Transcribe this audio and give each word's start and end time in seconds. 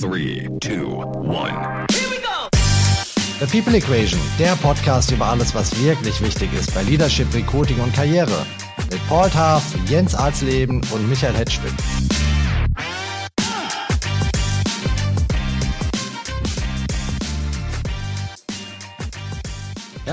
Three, 0.00 0.48
two, 0.60 0.88
one. 0.88 1.86
The 3.38 3.46
People 3.46 3.76
Equation, 3.76 4.18
der 4.40 4.56
Podcast 4.56 5.12
über 5.12 5.26
alles, 5.26 5.54
was 5.54 5.70
wirklich 5.84 6.20
wichtig 6.20 6.52
ist 6.52 6.74
bei 6.74 6.82
Leadership, 6.82 7.32
Recruiting 7.32 7.78
und 7.78 7.94
Karriere. 7.94 8.44
Mit 8.90 9.06
Paul 9.06 9.30
Taff, 9.30 9.62
Jens 9.86 10.16
Arzleben 10.16 10.80
und 10.92 11.08
Michael 11.08 11.34
Hetschwin. 11.34 11.72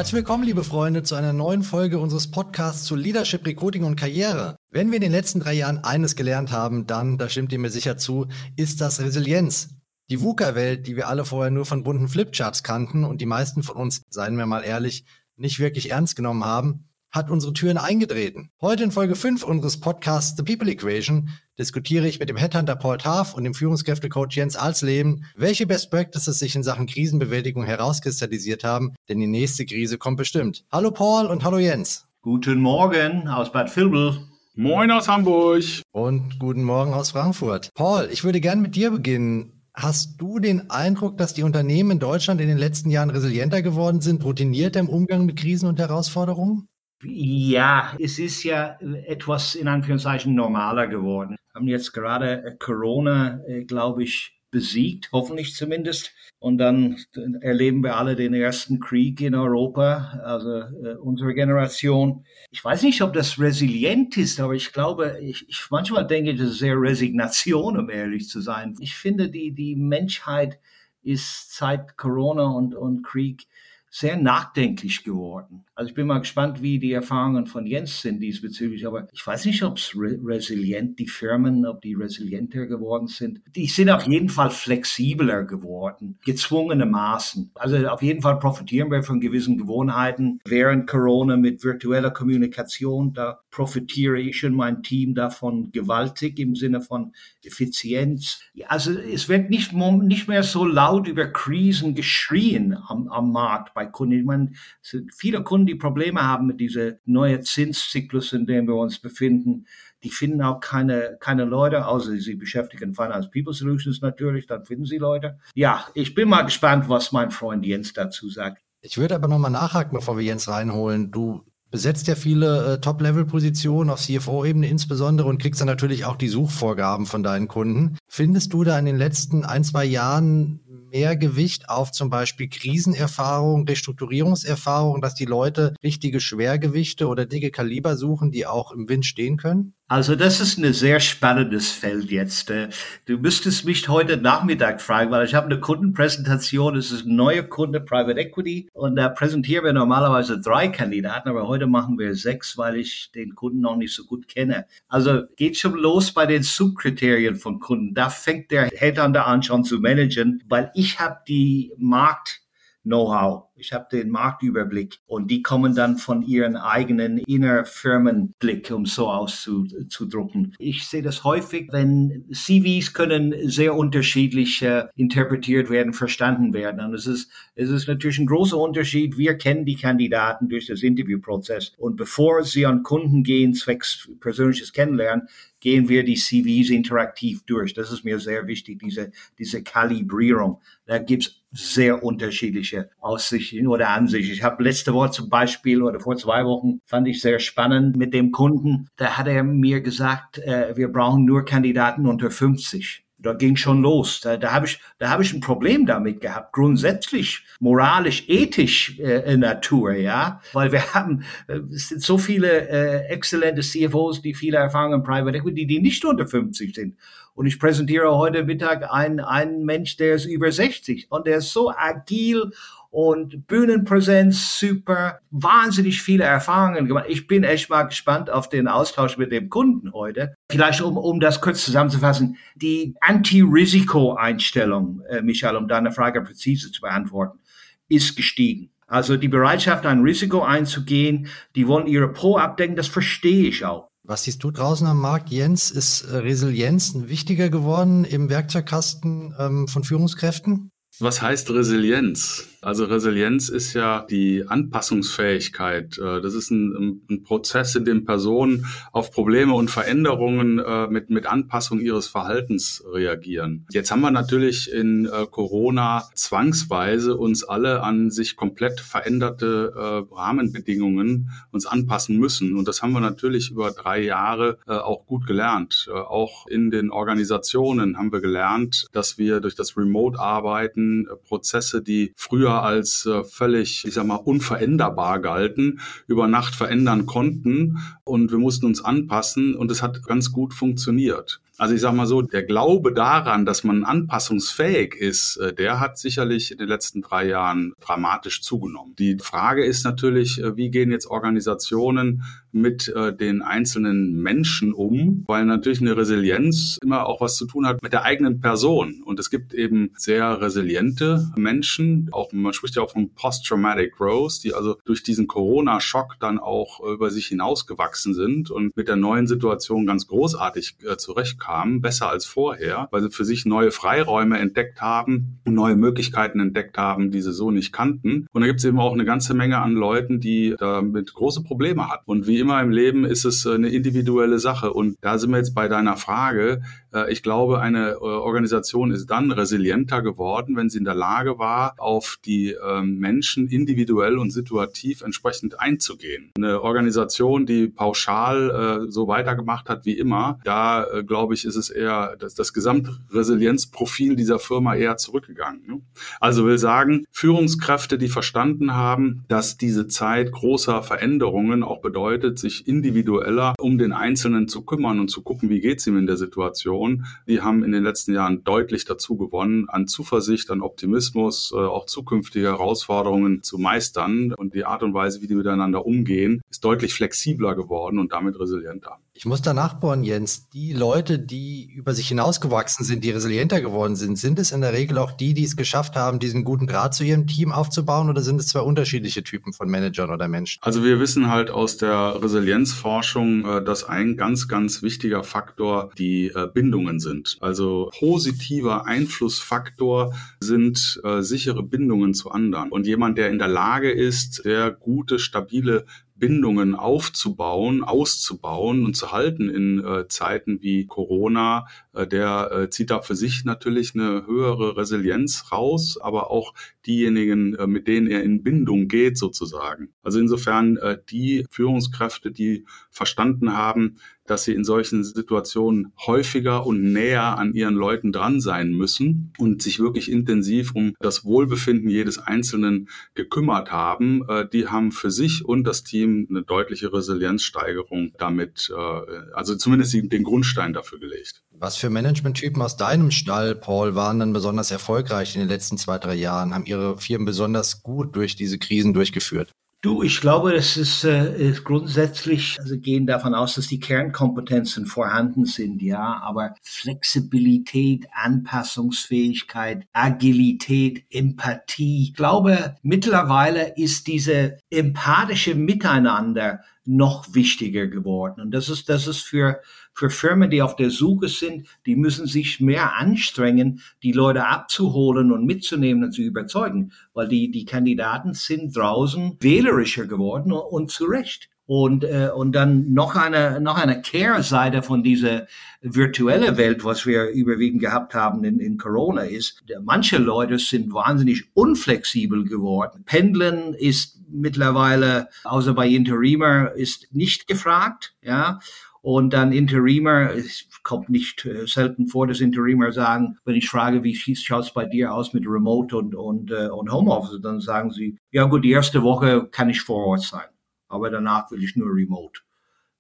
Herzlich 0.01 0.15
willkommen, 0.15 0.43
liebe 0.43 0.63
Freunde, 0.63 1.03
zu 1.03 1.13
einer 1.13 1.31
neuen 1.31 1.61
Folge 1.61 1.99
unseres 1.99 2.31
Podcasts 2.31 2.85
zu 2.85 2.95
Leadership, 2.95 3.45
Recruiting 3.45 3.83
und 3.83 3.97
Karriere. 3.97 4.55
Wenn 4.71 4.89
wir 4.89 4.95
in 4.95 5.03
den 5.03 5.11
letzten 5.11 5.39
drei 5.39 5.53
Jahren 5.53 5.77
eines 5.83 6.15
gelernt 6.15 6.51
haben, 6.51 6.87
dann, 6.87 7.19
da 7.19 7.29
stimmt 7.29 7.53
ihr 7.53 7.59
mir 7.59 7.69
sicher 7.69 7.97
zu, 7.97 8.27
ist 8.55 8.81
das 8.81 8.99
Resilienz. 8.99 9.75
Die 10.09 10.19
VUCA-Welt, 10.19 10.87
die 10.87 10.95
wir 10.95 11.07
alle 11.07 11.23
vorher 11.23 11.51
nur 11.51 11.67
von 11.67 11.83
bunten 11.83 12.07
Flipcharts 12.07 12.63
kannten 12.63 13.03
und 13.03 13.21
die 13.21 13.27
meisten 13.27 13.61
von 13.61 13.75
uns, 13.75 14.01
seien 14.09 14.37
wir 14.37 14.47
mal 14.47 14.63
ehrlich, 14.63 15.05
nicht 15.35 15.59
wirklich 15.59 15.91
ernst 15.91 16.15
genommen 16.15 16.45
haben, 16.45 16.89
hat 17.11 17.29
unsere 17.29 17.53
Türen 17.53 17.77
eingetreten. 17.77 18.51
Heute 18.61 18.83
in 18.83 18.91
Folge 18.91 19.15
5 19.15 19.43
unseres 19.43 19.79
Podcasts 19.79 20.35
The 20.37 20.43
People 20.43 20.71
Equation 20.71 21.29
diskutiere 21.59 22.07
ich 22.07 22.19
mit 22.19 22.29
dem 22.29 22.37
Headhunter 22.37 22.75
Paul 22.75 22.97
Taff 22.97 23.33
und 23.33 23.43
dem 23.43 23.53
Führungskräftecoach 23.53 24.31
Jens 24.31 24.55
Alsleben, 24.55 25.25
welche 25.35 25.67
Best 25.67 25.91
Practices 25.91 26.39
sich 26.39 26.55
in 26.55 26.63
Sachen 26.63 26.87
Krisenbewältigung 26.87 27.63
herauskristallisiert 27.63 28.63
haben, 28.63 28.95
denn 29.09 29.19
die 29.19 29.27
nächste 29.27 29.65
Krise 29.65 29.97
kommt 29.97 30.17
bestimmt. 30.17 30.63
Hallo 30.71 30.91
Paul 30.91 31.25
und 31.27 31.43
hallo 31.43 31.57
Jens. 31.57 32.05
Guten 32.21 32.61
Morgen 32.61 33.27
aus 33.27 33.51
Bad 33.51 33.75
Vilbel. 33.75 34.27
Moin 34.55 34.91
aus 34.91 35.07
Hamburg. 35.07 35.63
Und 35.91 36.39
guten 36.39 36.63
Morgen 36.63 36.93
aus 36.93 37.11
Frankfurt. 37.11 37.71
Paul, 37.73 38.09
ich 38.11 38.23
würde 38.23 38.41
gern 38.41 38.61
mit 38.61 38.75
dir 38.75 38.91
beginnen. 38.91 39.63
Hast 39.73 40.19
du 40.19 40.39
den 40.39 40.69
Eindruck, 40.69 41.17
dass 41.17 41.33
die 41.33 41.43
Unternehmen 41.43 41.91
in 41.91 41.99
Deutschland 41.99 42.41
in 42.41 42.49
den 42.49 42.57
letzten 42.57 42.89
Jahren 42.89 43.09
resilienter 43.09 43.61
geworden 43.61 44.01
sind, 44.01 44.23
routinierter 44.23 44.81
im 44.81 44.89
Umgang 44.89 45.25
mit 45.25 45.37
Krisen 45.37 45.69
und 45.69 45.79
Herausforderungen? 45.79 46.67
Ja, 47.03 47.95
es 47.99 48.19
ist 48.19 48.43
ja 48.43 48.77
etwas 49.05 49.55
in 49.55 49.67
Anführungszeichen 49.67 50.35
normaler 50.35 50.87
geworden. 50.87 51.37
Wir 51.51 51.59
haben 51.59 51.67
jetzt 51.67 51.93
gerade 51.93 52.43
äh, 52.43 52.55
Corona, 52.57 53.41
äh, 53.47 53.63
glaube 53.63 54.03
ich, 54.03 54.37
besiegt, 54.51 55.09
hoffentlich 55.11 55.55
zumindest. 55.55 56.13
Und 56.39 56.57
dann 56.57 56.97
erleben 57.39 57.83
wir 57.83 57.95
alle 57.95 58.15
den 58.15 58.33
ersten 58.33 58.79
Krieg 58.79 59.21
in 59.21 59.33
Europa, 59.33 60.19
also 60.23 60.59
äh, 60.59 60.95
unsere 61.01 61.33
Generation. 61.33 62.25
Ich 62.51 62.63
weiß 62.63 62.83
nicht, 62.83 63.01
ob 63.01 63.13
das 63.13 63.39
resilient 63.39 64.17
ist, 64.17 64.39
aber 64.39 64.53
ich 64.53 64.73
glaube, 64.73 65.19
ich, 65.21 65.47
ich 65.47 65.67
manchmal 65.69 66.05
denke, 66.05 66.35
das 66.35 66.49
ist 66.49 66.59
sehr 66.59 66.79
Resignation, 66.79 67.77
um 67.77 67.89
ehrlich 67.89 68.27
zu 68.27 68.41
sein. 68.41 68.75
Ich 68.79 68.95
finde, 68.95 69.29
die, 69.29 69.53
die 69.53 69.75
Menschheit 69.75 70.59
ist 71.01 71.55
seit 71.55 71.97
Corona 71.97 72.45
und, 72.45 72.75
und 72.75 73.03
Krieg 73.03 73.47
sehr 73.93 74.15
nachdenklich 74.15 75.03
geworden. 75.03 75.65
Also 75.75 75.89
ich 75.89 75.95
bin 75.95 76.07
mal 76.07 76.19
gespannt, 76.19 76.61
wie 76.61 76.79
die 76.79 76.93
Erfahrungen 76.93 77.45
von 77.45 77.65
Jens 77.65 78.01
sind 78.01 78.21
diesbezüglich, 78.21 78.87
aber 78.87 79.07
ich 79.11 79.25
weiß 79.25 79.45
nicht, 79.45 79.63
ob 79.63 79.77
es 79.77 79.93
re 79.95 80.17
resilient, 80.23 80.97
die 80.97 81.07
Firmen, 81.07 81.65
ob 81.65 81.81
die 81.81 81.93
resilienter 81.93 82.67
geworden 82.67 83.07
sind. 83.07 83.41
Die 83.55 83.67
sind 83.67 83.89
auf 83.89 84.07
jeden 84.07 84.29
Fall 84.29 84.49
flexibler 84.49 85.43
geworden, 85.43 86.19
gezwungenermaßen. 86.23 87.51
Also 87.55 87.85
auf 87.87 88.01
jeden 88.01 88.21
Fall 88.21 88.39
profitieren 88.39 88.91
wir 88.91 89.03
von 89.03 89.19
gewissen 89.19 89.57
Gewohnheiten. 89.57 90.39
Während 90.45 90.87
Corona 90.87 91.35
mit 91.35 91.63
virtueller 91.63 92.11
Kommunikation, 92.11 93.13
da 93.13 93.39
profitiere 93.49 94.21
ich 94.21 94.45
und 94.45 94.55
mein 94.55 94.83
Team 94.83 95.15
davon 95.15 95.71
gewaltig 95.71 96.39
im 96.39 96.55
Sinne 96.55 96.79
von 96.79 97.13
Effizienz. 97.43 98.39
Also 98.67 98.91
es 98.97 99.27
wird 99.27 99.49
nicht, 99.49 99.73
nicht 99.73 100.27
mehr 100.29 100.43
so 100.43 100.63
laut 100.63 101.07
über 101.07 101.25
Krisen 101.25 101.93
geschrien 101.93 102.77
am, 102.87 103.09
am 103.09 103.31
Markt 103.31 103.73
bei 103.81 103.87
Kunden. 103.87 104.19
Ich 104.19 104.25
meine, 104.25 104.51
es 104.83 104.91
sind 104.91 105.13
viele 105.13 105.43
Kunden, 105.43 105.65
die 105.65 105.75
Probleme 105.75 106.21
haben 106.21 106.47
mit 106.47 106.59
dieser 106.59 106.93
neuen 107.05 107.41
Zinszyklus, 107.43 108.33
in 108.33 108.45
dem 108.45 108.67
wir 108.67 108.75
uns 108.75 108.99
befinden. 108.99 109.65
Die 110.03 110.09
finden 110.09 110.41
auch 110.41 110.59
keine, 110.59 111.17
keine 111.19 111.45
Leute, 111.45 111.87
außer 111.87 112.17
sie 112.17 112.35
beschäftigen 112.35 112.93
Finance 112.93 113.29
People 113.31 113.53
Solutions 113.53 114.01
natürlich, 114.01 114.47
dann 114.47 114.65
finden 114.65 114.85
sie 114.85 114.97
Leute. 114.97 115.39
Ja, 115.55 115.85
ich 115.93 116.13
bin 116.13 116.29
mal 116.29 116.43
gespannt, 116.43 116.89
was 116.89 117.11
mein 117.11 117.31
Freund 117.31 117.65
Jens 117.65 117.93
dazu 117.93 118.29
sagt. 118.29 118.61
Ich 118.81 118.97
würde 118.97 119.15
aber 119.15 119.27
nochmal 119.27 119.51
nachhaken, 119.51 119.97
bevor 119.97 120.17
wir 120.17 120.23
Jens 120.23 120.47
reinholen. 120.47 121.11
Du 121.11 121.43
besetzt 121.69 122.07
ja 122.07 122.15
viele 122.15 122.73
äh, 122.73 122.81
Top-Level-Positionen 122.81 123.89
auf 123.89 124.01
CFO-Ebene 124.01 124.67
insbesondere 124.67 125.27
und 125.27 125.41
kriegst 125.41 125.61
dann 125.61 125.67
natürlich 125.67 126.05
auch 126.05 126.17
die 126.17 126.27
Suchvorgaben 126.27 127.05
von 127.05 127.23
deinen 127.23 127.47
Kunden. 127.47 127.97
Findest 128.07 128.53
du 128.53 128.63
da 128.63 128.77
in 128.77 128.85
den 128.85 128.97
letzten 128.97 129.45
ein, 129.45 129.63
zwei 129.63 129.85
Jahren 129.85 130.59
mehr 130.71 131.15
Gewicht 131.15 131.69
auf 131.69 131.91
zum 131.91 132.09
Beispiel 132.09 132.49
Krisenerfahrung, 132.49 133.67
Restrukturierungserfahrung, 133.67 135.01
dass 135.01 135.15
die 135.15 135.25
Leute 135.25 135.73
richtige 135.83 136.19
Schwergewichte 136.19 137.07
oder 137.07 137.25
dicke 137.25 137.51
Kaliber 137.51 137.97
suchen, 137.97 138.31
die 138.31 138.45
auch 138.45 138.71
im 138.71 138.89
Wind 138.89 139.05
stehen 139.05 139.37
können? 139.37 139.73
Also 139.91 140.15
das 140.15 140.39
ist 140.39 140.57
ein 140.57 140.71
sehr 140.71 141.01
spannendes 141.01 141.69
Feld 141.69 142.11
jetzt. 142.11 142.49
Äh. 142.49 142.69
Du 143.07 143.17
müsstest 143.17 143.65
mich 143.65 143.89
heute 143.89 144.15
Nachmittag 144.15 144.79
fragen, 144.79 145.11
weil 145.11 145.25
ich 145.25 145.35
habe 145.35 145.47
eine 145.47 145.59
Kundenpräsentation. 145.59 146.77
Es 146.77 146.93
ist 146.93 147.05
ein 147.05 147.17
neuer 147.17 147.43
Kunde, 147.43 147.81
Private 147.81 148.17
Equity. 148.17 148.69
Und 148.71 148.95
da 148.95 149.09
präsentieren 149.09 149.65
wir 149.65 149.73
normalerweise 149.73 150.39
drei 150.39 150.69
Kandidaten, 150.69 151.27
aber 151.27 151.45
heute 151.45 151.67
machen 151.67 151.99
wir 151.99 152.15
sechs, 152.15 152.57
weil 152.57 152.77
ich 152.77 153.11
den 153.13 153.35
Kunden 153.35 153.59
noch 153.59 153.75
nicht 153.75 153.93
so 153.93 154.05
gut 154.05 154.29
kenne. 154.29 154.65
Also 154.87 155.23
geht 155.35 155.57
schon 155.57 155.73
los 155.73 156.13
bei 156.13 156.25
den 156.25 156.43
Subkriterien 156.43 157.35
von 157.35 157.59
Kunden. 157.59 157.93
Da 157.93 158.09
fängt 158.09 158.49
der 158.51 158.69
Headhunter 158.73 159.27
an 159.27 159.43
schon 159.43 159.65
zu 159.65 159.81
managen, 159.81 160.41
weil 160.61 160.71
ich 160.75 160.99
habe 160.99 161.19
die 161.27 161.73
Markt 161.77 162.41
Know-how. 162.83 163.49
Ich 163.61 163.73
habe 163.73 163.85
den 163.91 164.09
Marktüberblick 164.09 164.97
und 165.05 165.29
die 165.29 165.43
kommen 165.43 165.75
dann 165.75 165.97
von 165.97 166.23
ihren 166.23 166.55
eigenen 166.55 167.19
Innerfirmenblick, 167.19 168.71
um 168.71 168.87
so 168.87 169.07
auszudrucken. 169.07 170.55
Ich 170.57 170.87
sehe 170.87 171.03
das 171.03 171.23
häufig, 171.23 171.69
wenn 171.71 172.25
CVs 172.33 172.93
können 172.93 173.35
sehr 173.47 173.75
unterschiedlich 173.75 174.63
äh, 174.63 174.85
interpretiert 174.95 175.69
werden, 175.69 175.93
verstanden 175.93 176.55
werden. 176.55 176.81
Und 176.81 176.95
es 176.95 177.05
ist, 177.05 177.31
es 177.53 177.69
ist 177.69 177.87
natürlich 177.87 178.17
ein 178.17 178.25
großer 178.25 178.57
Unterschied. 178.57 179.19
Wir 179.19 179.37
kennen 179.37 179.63
die 179.63 179.75
Kandidaten 179.75 180.49
durch 180.49 180.65
das 180.65 180.81
Interviewprozess 180.81 181.73
und 181.77 181.97
bevor 181.97 182.43
sie 182.43 182.65
an 182.65 182.81
Kunden 182.81 183.21
gehen, 183.21 183.53
zwecks 183.53 184.09
persönliches 184.21 184.73
Kennenlernen, 184.73 185.27
gehen 185.59 185.87
wir 185.87 186.03
die 186.03 186.15
CVs 186.15 186.71
interaktiv 186.71 187.43
durch. 187.45 187.75
Das 187.75 187.91
ist 187.91 188.03
mir 188.03 188.19
sehr 188.19 188.47
wichtig, 188.47 188.79
diese, 188.79 189.11
diese 189.37 189.61
Kalibrierung. 189.61 190.59
Da 190.87 190.97
gibt's 190.97 191.41
sehr 191.51 192.03
unterschiedliche 192.03 192.89
Aussichten 192.99 193.50
oder 193.67 193.89
Ansichten. 193.89 194.33
Ich 194.33 194.43
habe 194.43 194.63
letzte 194.63 194.93
Woche 194.93 195.11
zum 195.11 195.29
Beispiel 195.29 195.81
oder 195.81 195.99
vor 195.99 196.15
zwei 196.15 196.45
Wochen 196.45 196.79
fand 196.85 197.07
ich 197.07 197.21
sehr 197.21 197.39
spannend 197.39 197.95
mit 197.95 198.13
dem 198.13 198.31
Kunden. 198.31 198.87
Da 198.95 199.17
hat 199.17 199.27
er 199.27 199.43
mir 199.43 199.81
gesagt, 199.81 200.39
äh, 200.39 200.75
wir 200.75 200.91
brauchen 200.91 201.25
nur 201.25 201.45
Kandidaten 201.45 202.07
unter 202.07 202.31
50 202.31 203.05
da 203.21 203.33
ging 203.33 203.55
schon 203.55 203.81
los. 203.81 204.21
Da, 204.21 204.37
da 204.37 204.51
habe 204.51 204.65
ich, 204.65 204.79
da 204.97 205.09
habe 205.09 205.23
ich 205.23 205.33
ein 205.33 205.41
Problem 205.41 205.85
damit 205.85 206.21
gehabt, 206.21 206.53
grundsätzlich 206.53 207.43
moralisch, 207.59 208.25
ethisch 208.27 208.99
äh, 208.99 209.37
Natur, 209.37 209.93
ja, 209.93 210.41
weil 210.53 210.71
wir 210.71 210.93
haben, 210.93 211.23
äh, 211.47 211.59
es 211.73 211.89
sind 211.89 212.01
so 212.01 212.17
viele 212.17 212.69
äh, 212.69 213.07
exzellente 213.07 213.61
CFOs, 213.61 214.21
die 214.21 214.33
viele 214.33 214.57
Erfahrung 214.57 214.93
in 214.93 215.03
Private 215.03 215.37
Equity, 215.37 215.67
die 215.67 215.79
nicht 215.79 216.03
unter 216.03 216.27
50 216.27 216.73
sind. 216.73 216.97
Und 217.33 217.45
ich 217.45 217.59
präsentiere 217.59 218.17
heute 218.17 218.43
Mittag 218.43 218.91
einen, 218.91 219.19
einen 219.19 219.63
Mensch, 219.63 219.97
der 219.97 220.15
ist 220.15 220.25
über 220.25 220.51
60 220.51 221.07
und 221.09 221.27
der 221.27 221.37
ist 221.37 221.53
so 221.53 221.71
agil 221.71 222.51
und 222.91 223.47
Bühnenpräsenz 223.47 224.59
super, 224.59 225.19
wahnsinnig 225.31 226.01
viele 226.01 226.25
Erfahrungen 226.25 226.87
gemacht. 226.87 227.05
Ich 227.07 227.25
bin 227.25 227.43
echt 227.43 227.69
mal 227.69 227.83
gespannt 227.83 228.29
auf 228.29 228.49
den 228.49 228.67
Austausch 228.67 229.17
mit 229.17 229.31
dem 229.31 229.49
Kunden 229.49 229.93
heute. 229.93 230.35
Vielleicht 230.51 230.81
um, 230.81 230.97
um 230.97 231.21
das 231.21 231.41
kurz 231.41 231.65
zusammenzufassen, 231.65 232.37
die 232.55 232.93
Anti-Risiko-Einstellung, 232.99 235.01
äh, 235.09 235.21
Michael, 235.21 235.55
um 235.55 235.69
deine 235.69 235.91
Frage 235.91 236.21
präzise 236.21 236.71
zu 236.71 236.81
beantworten, 236.81 237.39
ist 237.87 238.17
gestiegen. 238.17 238.71
Also 238.87 239.15
die 239.15 239.29
Bereitschaft, 239.29 239.85
ein 239.85 240.01
Risiko 240.01 240.43
einzugehen, 240.43 241.27
die 241.55 241.67
wollen 241.67 241.87
ihre 241.87 242.09
Po 242.09 242.37
abdecken, 242.37 242.75
das 242.75 242.87
verstehe 242.87 243.47
ich 243.47 243.63
auch. 243.63 243.87
Was 244.03 244.23
siehst 244.23 244.43
du 244.43 244.51
draußen 244.51 244.85
am 244.85 244.99
Markt, 244.99 245.29
Jens? 245.29 245.71
Ist 245.71 246.01
äh, 246.01 246.17
Resilienz 246.17 246.93
wichtiger 246.95 247.49
geworden 247.49 248.03
im 248.03 248.29
Werkzeugkasten 248.29 249.33
ähm, 249.39 249.69
von 249.69 249.85
Führungskräften? 249.85 250.71
Was 250.99 251.21
heißt 251.21 251.49
Resilienz? 251.51 252.50
Also 252.63 252.85
Resilienz 252.85 253.49
ist 253.49 253.73
ja 253.73 254.05
die 254.07 254.45
Anpassungsfähigkeit. 254.47 255.97
Äh, 255.97 256.21
das 256.21 256.35
ist 256.35 256.51
ein, 256.51 257.01
ein 257.09 257.23
Prozess, 257.23 257.73
in 257.73 257.85
dem 257.85 258.05
Personen 258.05 258.67
auf 258.91 259.11
Probleme 259.11 259.55
und 259.55 259.71
Veränderungen 259.71 260.59
äh, 260.59 260.85
mit, 260.85 261.09
mit 261.09 261.25
Anpassung 261.25 261.79
ihres 261.79 262.05
Verhaltens 262.05 262.83
reagieren. 262.87 263.65
Jetzt 263.71 263.89
haben 263.89 264.01
wir 264.01 264.11
natürlich 264.11 264.71
in 264.71 265.07
äh, 265.07 265.25
Corona 265.25 266.07
zwangsweise 266.13 267.17
uns 267.17 267.43
alle 267.43 267.81
an 267.81 268.11
sich 268.11 268.35
komplett 268.35 268.79
veränderte 268.79 269.71
Rahmenbedingungen 270.11 271.31
uns 271.51 271.65
anpassen 271.65 272.17
müssen. 272.17 272.55
Und 272.55 272.67
das 272.67 272.81
haben 272.81 272.91
wir 272.91 272.99
natürlich 272.99 273.51
über 273.51 273.71
drei 273.71 274.01
Jahre 274.01 274.57
auch 274.65 275.05
gut 275.05 275.25
gelernt. 275.25 275.89
Auch 275.91 276.47
in 276.47 276.69
den 276.69 276.91
Organisationen 276.91 277.97
haben 277.97 278.11
wir 278.11 278.21
gelernt, 278.21 278.87
dass 278.91 279.17
wir 279.17 279.39
durch 279.39 279.55
das 279.55 279.77
Remote-Arbeiten 279.77 281.07
Prozesse, 281.23 281.81
die 281.81 282.13
früher 282.15 282.50
früher 282.51 282.63
als 282.63 283.05
äh, 283.05 283.23
völlig, 283.23 283.85
ich 283.85 283.93
sag 283.93 284.05
mal, 284.05 284.15
unveränderbar 284.15 285.19
galten, 285.19 285.79
über 286.07 286.27
Nacht 286.27 286.55
verändern 286.55 287.05
konnten 287.05 287.77
und 288.11 288.29
wir 288.29 288.37
mussten 288.37 288.65
uns 288.65 288.83
anpassen 288.83 289.55
und 289.55 289.71
es 289.71 289.81
hat 289.81 290.03
ganz 290.03 290.31
gut 290.31 290.53
funktioniert. 290.53 291.39
Also 291.61 291.75
ich 291.75 291.81
sage 291.81 291.95
mal 291.95 292.07
so, 292.07 292.23
der 292.23 292.41
Glaube 292.41 292.91
daran, 292.91 293.45
dass 293.45 293.63
man 293.63 293.83
anpassungsfähig 293.83 294.95
ist, 294.95 295.37
äh, 295.37 295.53
der 295.53 295.79
hat 295.79 295.99
sicherlich 295.99 296.51
in 296.51 296.57
den 296.57 296.67
letzten 296.67 297.03
drei 297.03 297.27
Jahren 297.27 297.73
dramatisch 297.79 298.41
zugenommen. 298.41 298.95
Die 298.97 299.19
Frage 299.19 299.63
ist 299.63 299.83
natürlich, 299.83 300.41
äh, 300.41 300.57
wie 300.57 300.71
gehen 300.71 300.89
jetzt 300.89 301.05
Organisationen 301.05 302.23
mit 302.51 302.87
äh, 302.87 303.15
den 303.15 303.43
einzelnen 303.43 304.19
Menschen 304.23 304.73
um, 304.73 305.23
weil 305.27 305.45
natürlich 305.45 305.81
eine 305.81 305.95
Resilienz 305.95 306.79
immer 306.81 307.05
auch 307.05 307.21
was 307.21 307.35
zu 307.35 307.45
tun 307.45 307.67
hat 307.67 307.83
mit 307.83 307.93
der 307.93 308.05
eigenen 308.05 308.39
Person. 308.39 309.03
Und 309.05 309.19
es 309.19 309.29
gibt 309.29 309.53
eben 309.53 309.91
sehr 309.95 310.41
resiliente 310.41 311.29
Menschen, 311.37 312.09
auch 312.11 312.31
man 312.31 312.53
spricht 312.53 312.75
ja 312.75 312.81
auch 312.81 312.91
von 312.91 313.13
Post-Traumatic 313.13 313.93
Growth, 313.93 314.43
die 314.43 314.55
also 314.55 314.77
durch 314.83 315.03
diesen 315.03 315.27
Corona-Schock 315.27 316.15
dann 316.19 316.39
auch 316.39 316.79
über 316.79 317.11
sich 317.11 317.27
hinausgewachsen 317.27 318.00
sind 318.01 318.51
und 318.51 318.75
mit 318.75 318.87
der 318.87 318.95
neuen 318.95 319.27
Situation 319.27 319.85
ganz 319.85 320.07
großartig 320.07 320.77
zurechtkamen 320.97 321.61
kamen, 321.61 321.81
besser 321.81 322.09
als 322.09 322.25
vorher, 322.25 322.87
weil 322.91 323.01
sie 323.01 323.11
für 323.11 323.25
sich 323.25 323.45
neue 323.45 323.71
Freiräume 323.71 324.39
entdeckt 324.39 324.81
haben 324.81 325.39
und 325.45 325.53
neue 325.53 325.75
Möglichkeiten 325.75 326.39
entdeckt 326.39 326.77
haben, 326.77 327.11
die 327.11 327.21
sie 327.21 327.33
so 327.33 327.51
nicht 327.51 327.71
kannten. 327.71 328.27
Und 328.31 328.41
da 328.41 328.47
gibt 328.47 328.59
es 328.59 328.65
eben 328.65 328.79
auch 328.79 328.93
eine 328.93 329.05
ganze 329.05 329.33
Menge 329.33 329.59
an 329.59 329.73
Leuten, 329.73 330.19
die 330.19 330.55
damit 330.57 331.13
große 331.13 331.43
Probleme 331.43 331.89
hatten. 331.89 332.09
Und 332.09 332.27
wie 332.27 332.39
immer 332.39 332.61
im 332.61 332.71
Leben 332.71 333.05
ist 333.05 333.25
es 333.25 333.45
eine 333.45 333.69
individuelle 333.69 334.39
Sache. 334.39 334.73
Und 334.73 334.97
da 335.01 335.17
sind 335.17 335.31
wir 335.31 335.37
jetzt 335.37 335.53
bei 335.53 335.67
deiner 335.67 335.97
Frage. 335.97 336.61
Äh, 336.93 337.11
ich 337.11 337.23
glaube, 337.23 337.59
eine 337.59 337.91
äh, 337.91 337.95
Organisation 337.95 338.91
ist 338.91 339.07
dann 339.07 339.31
resilienter 339.31 340.01
geworden, 340.01 340.55
wenn 340.55 340.69
sie 340.69 340.79
in 340.79 340.85
der 340.85 340.95
Lage 340.95 341.37
war, 341.37 341.75
auf 341.77 342.17
die 342.25 342.55
ähm, 342.65 342.97
Menschen 342.97 343.47
individuell 343.47 344.17
und 344.17 344.31
situativ 344.31 345.01
entsprechend 345.01 345.59
einzugehen. 345.59 346.31
Eine 346.37 346.61
Organisation, 346.61 347.45
die 347.45 347.67
pauschal 347.81 348.85
äh, 348.85 348.91
so 348.91 349.07
weitergemacht 349.07 349.67
hat 349.67 349.85
wie 349.85 349.97
immer, 349.97 350.39
da 350.45 350.85
glaube 351.05 351.33
ich, 351.33 351.41
ich, 351.41 351.47
ist 351.47 351.55
es 351.55 351.69
eher 351.69 352.15
das, 352.19 352.35
das 352.35 352.53
Gesamtresilienzprofil 352.53 354.15
dieser 354.15 354.39
Firma 354.39 354.75
eher 354.75 354.97
zurückgegangen. 354.97 355.63
Ne? 355.67 355.81
Also 356.19 356.45
will 356.45 356.57
sagen, 356.57 357.05
Führungskräfte, 357.11 357.97
die 357.97 358.07
verstanden 358.07 358.73
haben, 358.73 359.23
dass 359.27 359.57
diese 359.57 359.87
Zeit 359.87 360.31
großer 360.31 360.83
Veränderungen 360.83 361.63
auch 361.63 361.81
bedeutet, 361.81 362.39
sich 362.39 362.67
individueller 362.67 363.55
um 363.59 363.77
den 363.77 363.93
Einzelnen 363.93 364.47
zu 364.47 364.63
kümmern 364.63 364.99
und 364.99 365.09
zu 365.09 365.21
gucken, 365.21 365.49
wie 365.49 365.59
geht 365.59 365.79
es 365.79 365.87
ihm 365.87 365.97
in 365.97 366.05
der 366.05 366.17
Situation, 366.17 367.05
die 367.27 367.41
haben 367.41 367.63
in 367.63 367.71
den 367.71 367.83
letzten 367.83 368.13
Jahren 368.13 368.43
deutlich 368.43 368.85
dazu 368.85 369.17
gewonnen, 369.17 369.69
an 369.69 369.87
Zuversicht, 369.87 370.49
an 370.51 370.61
Optimismus, 370.61 371.51
äh, 371.53 371.57
auch 371.57 371.85
zukünftige 371.85 372.47
Herausforderungen 372.47 373.43
zu 373.43 373.57
meistern. 373.57 374.33
Und 374.33 374.53
die 374.53 374.65
Art 374.65 374.83
und 374.83 374.93
Weise, 374.93 375.21
wie 375.21 375.27
die 375.27 375.35
miteinander 375.35 375.85
umgehen, 375.85 376.41
ist 376.49 376.63
deutlich 376.63 376.93
flexibler 376.93 377.55
geworden 377.55 377.70
und 377.79 378.11
damit 378.11 378.39
resilienter. 378.39 378.97
Ich 379.13 379.25
muss 379.25 379.41
da 379.41 379.53
nachbohren, 379.53 380.03
Jens. 380.03 380.49
Die 380.49 380.73
Leute, 380.73 381.19
die 381.19 381.69
über 381.71 381.93
sich 381.93 382.07
hinausgewachsen 382.07 382.85
sind, 382.85 383.03
die 383.03 383.11
resilienter 383.11 383.61
geworden 383.61 383.95
sind, 383.95 384.17
sind 384.17 384.39
es 384.39 384.51
in 384.51 384.61
der 384.61 384.73
Regel 384.73 384.97
auch 384.97 385.11
die, 385.11 385.33
die 385.33 385.43
es 385.43 385.55
geschafft 385.55 385.95
haben, 385.95 386.19
diesen 386.19 386.43
guten 386.43 386.65
Draht 386.65 386.93
zu 386.93 387.03
ihrem 387.03 387.27
Team 387.27 387.51
aufzubauen 387.51 388.09
oder 388.09 388.21
sind 388.21 388.39
es 388.39 388.47
zwei 388.47 388.61
unterschiedliche 388.61 389.23
Typen 389.23 389.53
von 389.53 389.69
Managern 389.69 390.09
oder 390.09 390.27
Menschen? 390.27 390.59
Also 390.63 390.83
wir 390.83 390.99
wissen 390.99 391.29
halt 391.29 391.49
aus 391.51 391.77
der 391.77 392.21
Resilienzforschung, 392.21 393.45
äh, 393.45 393.63
dass 393.63 393.83
ein 393.83 394.17
ganz, 394.17 394.47
ganz 394.47 394.81
wichtiger 394.81 395.23
Faktor 395.23 395.91
die 395.97 396.27
äh, 396.27 396.47
Bindungen 396.51 396.99
sind. 396.99 397.37
Also 397.41 397.91
positiver 397.99 398.85
Einflussfaktor 398.87 400.13
sind 400.39 400.99
äh, 401.03 401.21
sichere 401.21 401.63
Bindungen 401.63 402.13
zu 402.13 402.31
anderen. 402.31 402.71
Und 402.71 402.87
jemand, 402.87 403.17
der 403.17 403.29
in 403.29 403.39
der 403.39 403.47
Lage 403.47 403.91
ist, 403.91 404.43
sehr 404.43 404.71
gute, 404.71 405.19
stabile 405.19 405.85
Bindungen 406.21 406.75
aufzubauen, 406.75 407.83
auszubauen 407.83 408.85
und 408.85 408.95
zu 408.95 409.11
halten 409.11 409.49
in 409.49 409.83
äh, 409.83 410.07
Zeiten 410.07 410.61
wie 410.61 410.85
Corona, 410.85 411.65
äh, 411.93 412.05
der 412.05 412.51
äh, 412.51 412.69
zieht 412.69 412.91
da 412.91 413.01
für 413.01 413.15
sich 413.15 413.43
natürlich 413.43 413.95
eine 413.95 414.27
höhere 414.27 414.77
Resilienz 414.77 415.51
raus, 415.51 415.97
aber 415.99 416.29
auch 416.29 416.53
diejenigen, 416.85 417.55
äh, 417.55 417.65
mit 417.65 417.87
denen 417.87 418.05
er 418.05 418.21
in 418.21 418.43
Bindung 418.43 418.87
geht 418.87 419.17
sozusagen. 419.17 419.89
Also 420.03 420.19
insofern 420.19 420.77
äh, 420.77 420.99
die 421.09 421.47
Führungskräfte, 421.49 422.31
die 422.31 422.65
verstanden 422.91 423.57
haben, 423.57 423.97
dass 424.25 424.43
sie 424.43 424.53
in 424.53 424.63
solchen 424.63 425.03
Situationen 425.03 425.93
häufiger 426.05 426.65
und 426.65 426.81
näher 426.93 427.37
an 427.37 427.53
ihren 427.53 427.75
Leuten 427.75 428.11
dran 428.11 428.39
sein 428.39 428.71
müssen 428.71 429.33
und 429.37 429.61
sich 429.61 429.79
wirklich 429.79 430.11
intensiv 430.11 430.73
um 430.73 430.93
das 430.99 431.25
Wohlbefinden 431.25 431.89
jedes 431.89 432.17
Einzelnen 432.19 432.89
gekümmert 433.13 433.71
haben. 433.71 434.23
Äh, 434.27 434.47
die 434.47 434.67
haben 434.67 434.91
für 434.91 435.11
sich 435.11 435.43
und 435.45 435.63
das 435.65 435.83
Team 435.83 436.27
eine 436.29 436.43
deutliche 436.43 436.93
Resilienzsteigerung 436.93 438.13
damit, 438.17 438.71
äh, 438.75 439.33
also 439.33 439.55
zumindest 439.55 439.93
den 439.93 440.23
Grundstein 440.23 440.73
dafür 440.73 440.99
gelegt. 440.99 441.43
Was 441.51 441.77
für 441.77 441.89
Managementtypen 441.89 442.61
aus 442.61 442.77
deinem 442.77 443.11
Stall, 443.11 443.55
Paul, 443.55 443.95
waren 443.95 444.19
dann 444.19 444.33
besonders 444.33 444.71
erfolgreich 444.71 445.35
in 445.35 445.41
den 445.41 445.49
letzten 445.49 445.77
zwei, 445.77 445.97
drei 445.97 446.15
Jahren, 446.15 446.53
haben 446.53 446.65
ihre 446.65 446.97
Firmen 446.97 447.25
besonders 447.25 447.83
gut 447.83 448.15
durch 448.15 448.35
diese 448.35 448.57
Krisen 448.57 448.93
durchgeführt? 448.93 449.51
Du, 449.83 450.03
ich 450.03 450.21
glaube, 450.21 450.53
es 450.53 450.77
ist, 450.77 451.03
äh, 451.05 451.35
ist 451.49 451.63
grundsätzlich, 451.63 452.59
also 452.59 452.77
gehen 452.77 453.07
davon 453.07 453.33
aus, 453.33 453.55
dass 453.55 453.65
die 453.65 453.79
Kernkompetenzen 453.79 454.85
vorhanden 454.85 455.45
sind, 455.45 455.81
ja, 455.81 456.21
aber 456.23 456.53
Flexibilität, 456.61 458.05
Anpassungsfähigkeit, 458.13 459.87
Agilität, 459.91 461.03
Empathie. 461.09 462.03
Ich 462.03 462.13
glaube, 462.13 462.75
mittlerweile 462.83 463.73
ist 463.75 464.05
diese 464.05 464.59
empathische 464.69 465.55
Miteinander 465.55 466.59
noch 466.85 467.33
wichtiger 467.33 467.87
geworden. 467.87 468.41
Und 468.41 468.51
das 468.51 468.69
ist, 468.69 468.87
das 468.87 469.07
ist 469.07 469.21
für, 469.21 469.61
für 469.93 470.09
Firmen, 470.09 470.49
die 470.49 470.61
auf 470.61 470.75
der 470.75 470.89
Suche 470.89 471.27
sind, 471.27 471.67
die 471.85 471.95
müssen 471.95 472.27
sich 472.27 472.59
mehr 472.59 472.97
anstrengen, 472.97 473.81
die 474.03 474.11
Leute 474.11 474.47
abzuholen 474.47 475.31
und 475.31 475.45
mitzunehmen 475.45 476.03
und 476.03 476.11
zu 476.11 476.21
überzeugen, 476.21 476.91
weil 477.13 477.27
die, 477.27 477.51
die 477.51 477.65
Kandidaten 477.65 478.33
sind 478.33 478.75
draußen 478.75 479.37
wählerischer 479.39 480.05
geworden 480.05 480.51
und, 480.51 480.61
und 480.61 480.91
zu 480.91 481.05
Recht. 481.05 481.49
Und, 481.67 482.03
äh, 482.03 482.29
und 482.35 482.53
dann 482.53 482.91
noch 482.91 483.15
eine, 483.15 483.61
noch 483.61 483.77
eine 483.77 484.01
Kehrseite 484.01 484.81
von 484.81 485.03
dieser 485.03 485.47
virtuelle 485.81 486.57
Welt, 486.57 486.83
was 486.83 487.05
wir 487.05 487.29
überwiegend 487.29 487.79
gehabt 487.79 488.13
haben 488.13 488.43
in, 488.43 488.59
in 488.59 488.77
Corona, 488.77 489.21
ist, 489.21 489.63
manche 489.81 490.17
Leute 490.17 490.59
sind 490.59 490.91
wahnsinnig 490.91 491.45
unflexibel 491.53 492.43
geworden. 492.43 493.03
Pendeln 493.05 493.73
ist 493.73 494.19
mittlerweile, 494.29 495.29
außer 495.45 495.73
bei 495.73 495.87
Interimer, 495.87 496.73
ist 496.73 497.07
nicht 497.13 497.47
gefragt, 497.47 498.15
ja. 498.21 498.59
Und 499.01 499.33
dann 499.33 499.51
Interimer, 499.51 500.31
es 500.31 500.69
kommt 500.83 501.09
nicht 501.09 501.45
äh, 501.45 501.65
selten 501.65 502.07
vor, 502.07 502.27
dass 502.27 502.39
Interimer 502.39 502.91
sagen, 502.91 503.37
wenn 503.45 503.55
ich 503.55 503.67
frage, 503.67 504.03
wie 504.03 504.15
schaut 504.15 504.65
es 504.65 504.73
bei 504.73 504.85
dir 504.85 505.13
aus 505.13 505.33
mit 505.33 505.45
Remote 505.47 505.97
und, 505.97 506.13
und, 506.13 506.51
äh, 506.51 506.67
und 506.67 506.91
Homeoffice, 506.91 507.41
dann 507.41 507.61
sagen 507.61 507.91
sie, 507.91 508.19
ja 508.31 508.45
gut, 508.45 508.63
die 508.63 508.71
erste 508.71 509.01
Woche 509.01 509.47
kann 509.49 509.69
ich 509.69 509.81
vor 509.81 510.05
Ort 510.05 510.21
sein 510.21 510.51
aber 510.91 511.09
danach 511.09 511.49
will 511.51 511.63
ich 511.63 511.75
nur 511.75 511.93
remote. 511.93 512.41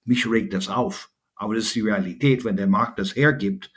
Mich 0.05 0.29
regt 0.29 0.53
das 0.53 0.69
auf. 0.69 1.09
Aber 1.35 1.55
das 1.55 1.65
ist 1.65 1.75
die 1.75 1.81
Realität. 1.81 2.45
Wenn 2.45 2.55
der 2.55 2.67
Markt 2.67 2.99
das 2.99 3.15
hergibt, 3.15 3.71